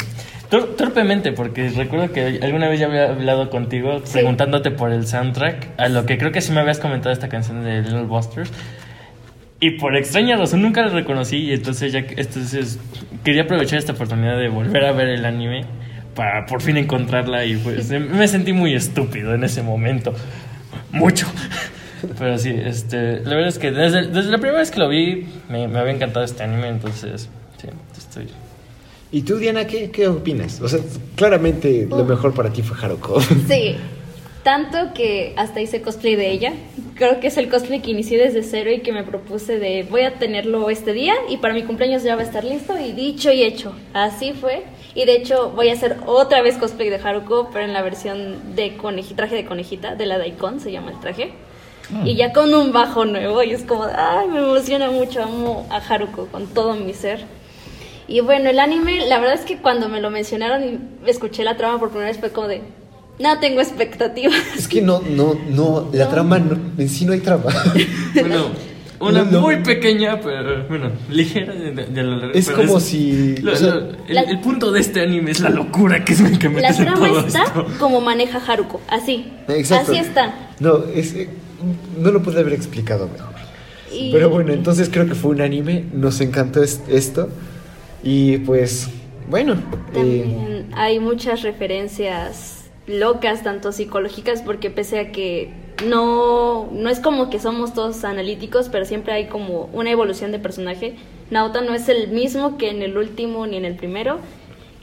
[0.51, 4.15] tor- torpemente, porque recuerdo que alguna vez ya había hablado contigo Sí.
[4.15, 7.63] preguntándote por el soundtrack, a lo que creo que sí me habías comentado esta canción
[7.65, 8.51] de Little Busters.
[9.61, 12.79] Y por extraña razón nunca la reconocí y entonces ya que- entonces
[13.23, 15.65] quería aprovechar esta oportunidad de volver a ver el anime
[16.15, 20.13] para por fin encontrarla y pues me sentí muy estúpido en ese momento.
[20.93, 21.27] Mucho.
[22.19, 25.27] Pero sí, este, la verdad es que desde, desde la primera vez que lo vi
[25.49, 27.29] me, me había encantado este anime, entonces
[27.61, 28.27] sí, estoy...
[29.11, 30.61] ¿Y tú, Diana, qué, qué opinas?
[30.61, 30.81] O sea,
[31.15, 33.21] claramente lo mejor para ti fue Haruko.
[33.21, 33.77] Sí,
[34.45, 36.53] tanto que hasta hice cosplay de ella.
[36.95, 40.03] Creo que es el cosplay que inicié desde cero y que me propuse de voy
[40.03, 43.33] a tenerlo este día y para mi cumpleaños ya va a estar listo y dicho
[43.33, 43.75] y hecho.
[43.93, 44.63] Así fue.
[44.95, 48.55] Y de hecho voy a hacer otra vez cosplay de Haruko, pero en la versión
[48.55, 51.33] de coneji- traje de conejita, de la Daikon se llama el traje.
[52.05, 55.77] Y ya con un bajo nuevo y es como, ay, me emociona mucho, amo a
[55.79, 57.25] Haruko con todo mi ser.
[58.07, 61.57] Y bueno, el anime, la verdad es que cuando me lo mencionaron y escuché la
[61.57, 62.63] trama por primera vez fue como de,
[63.19, 64.35] no tengo expectativas.
[64.57, 66.11] Es que no, no, no, la No.
[66.11, 67.45] trama, no- en sí no hay trama.
[68.15, 68.47] Bueno,
[69.01, 69.41] una No, no.
[69.43, 73.75] muy pequeña, pero bueno, ligera de, de- de lo- Es como si- lo- o sea,
[73.75, 76.51] lo- el, La- el punto de este anime es la locura que es que La
[76.51, 77.67] metes en trama todo está esto.
[77.79, 79.27] como maneja Haruko, así.
[79.49, 79.93] Exacto.
[79.93, 80.35] Así está.
[80.61, 81.29] No, es, eh,
[81.99, 83.35] no lo pude haber explicado mejor.
[83.93, 87.29] Y- Pero bueno, entonces creo que fue un anime, nos encantó es- esto.
[88.03, 88.89] Y pues,
[89.29, 89.53] bueno.
[89.55, 89.57] eh,
[89.93, 95.51] También hay muchas referencias locas, tanto psicológicas, porque pese a que
[95.87, 100.39] no, no es como que somos todos analíticos, pero siempre hay como una evolución de
[100.39, 100.95] personaje.
[101.31, 104.19] Naota no es el mismo que en el último ni en el primero.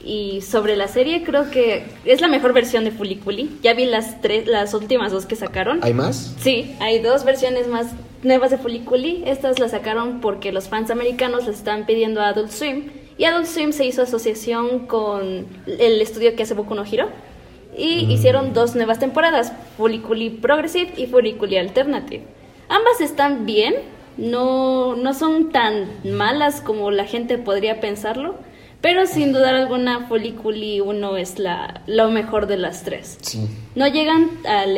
[0.04, 3.58] Y sobre la serie creo que es la mejor versión de Fuliculi.
[3.62, 5.78] Ya vi las tres, las últimas dos que sacaron.
[5.82, 6.34] ¿Hay más?
[6.40, 7.92] Sí, hay dos versiones más
[8.24, 9.22] nuevas de Fuliculi.
[9.26, 12.90] Estas las sacaron porque los fans americanos les están pidiendo a Adult Swim.
[13.16, 17.08] Y Adult Swim se hizo asociación con el estudio que hace Boku no Hero.
[17.76, 22.22] Y hicieron dos nuevas temporadas, Fuliculi Progressive y Fuliculi Alternative.
[22.68, 23.74] Ambas están bien,
[24.16, 28.34] no, no son tan malas como la gente podría pensarlo.
[28.82, 33.16] Pero sin dudar alguna, Fuliculi 1 es la, lo mejor de las tres.
[33.22, 33.46] Sí.
[33.76, 34.76] No llegan al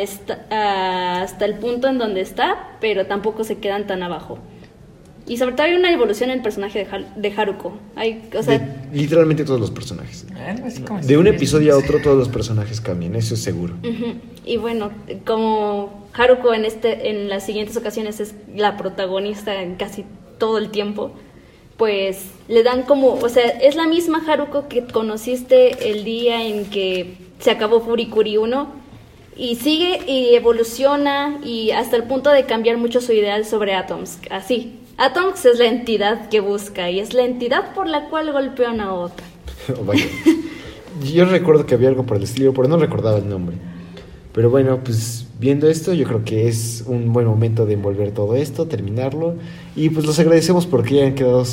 [0.51, 4.39] a- hasta el punto en donde está, pero tampoco se quedan tan abajo.
[5.27, 7.72] Y sobre todo hay una evolución en el personaje de, Har- de Haruko.
[7.97, 10.27] Hay, o sea, De literalmente todos los personajes.
[10.87, 13.75] Como De un episodio a otro todos los personajes cambian, eso es seguro.
[14.45, 14.91] y bueno,
[15.27, 20.05] como Haruko en este, en las siguientes ocasiones es la protagonista en casi
[20.39, 21.12] todo el tiempo,
[21.79, 26.66] pues le dan como, o sea, es la misma Haruko que conociste el día en
[26.66, 28.68] que se acabó Furikuri 1
[29.37, 34.18] y sigue y evoluciona y hasta el punto de cambiar mucho su ideal sobre Atoms,
[34.31, 34.81] así.
[34.97, 38.93] Atoms es la entidad que busca y es la entidad por la cual golpea a
[38.93, 39.27] otra.
[39.81, 40.05] Oh, vaya.
[41.03, 43.57] Yo recuerdo que había algo por el estilo, pero no recordaba el nombre.
[44.35, 48.37] Pero bueno, pues viendo esto, yo creo que es un buen momento de envolver todo
[48.37, 49.37] esto, terminarlo.
[49.75, 51.45] Y pues los agradecemos porque hayan quedado,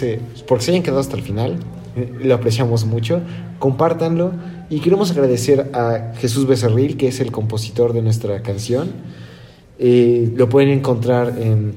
[0.46, 1.58] porque se hayan quedado hasta el final.
[1.96, 3.22] Eh, Lo apreciamos mucho.
[3.60, 4.34] Compártanlo.
[4.70, 8.92] Y queremos agradecer a Jesús Becerril, que es el compositor de nuestra canción.
[9.80, 11.76] Eh, lo pueden encontrar en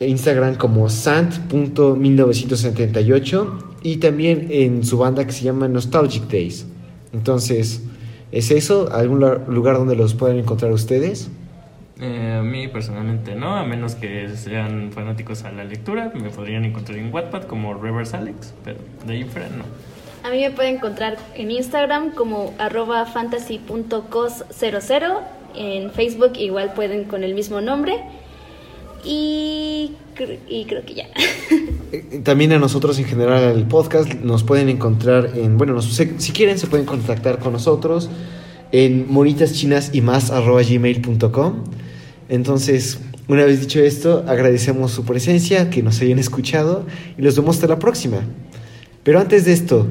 [0.00, 6.66] Instagram como sant.1978 y también en su banda que se llama Nostalgic Days.
[7.12, 7.82] Entonces,
[8.32, 8.90] ¿es eso?
[8.92, 11.30] ¿Algún lugar donde los puedan encontrar ustedes?
[12.00, 16.10] Eh, a mí personalmente no, a menos que sean fanáticos a la lectura.
[16.14, 19.64] Me podrían encontrar en Wattpad como Reverse Alex, pero de ahí fuera no.
[20.26, 25.18] A mí me pueden encontrar en Instagram como arroba fantasy.cos00.
[25.56, 27.96] En Facebook igual pueden con el mismo nombre.
[29.04, 29.92] Y,
[30.48, 31.04] y creo que ya.
[31.92, 36.32] Eh, También a nosotros en general el podcast nos pueden encontrar en, bueno, nos- si
[36.32, 38.10] quieren se pueden contactar con nosotros
[38.72, 41.64] en monitaschinas y más arroba gmail.com.
[42.28, 46.86] Entonces, una vez dicho esto, agradecemos su presencia, que nos hayan escuchado
[47.18, 48.18] y los vemos hasta la próxima.
[49.02, 49.86] Pero antes de esto,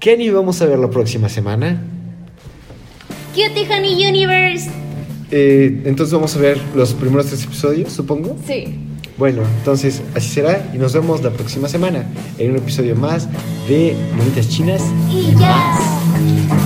[0.00, 1.82] ¿qué anime vamos a ver la próxima semana?
[3.34, 4.70] Cutie Honey Universe.
[5.30, 8.36] Eh, entonces vamos a ver los primeros tres episodios, supongo.
[8.46, 8.74] Sí.
[9.18, 12.04] Bueno, entonces así será y nos vemos la próxima semana
[12.38, 13.28] en un episodio más
[13.66, 16.65] de Monitas Chinas Y ya.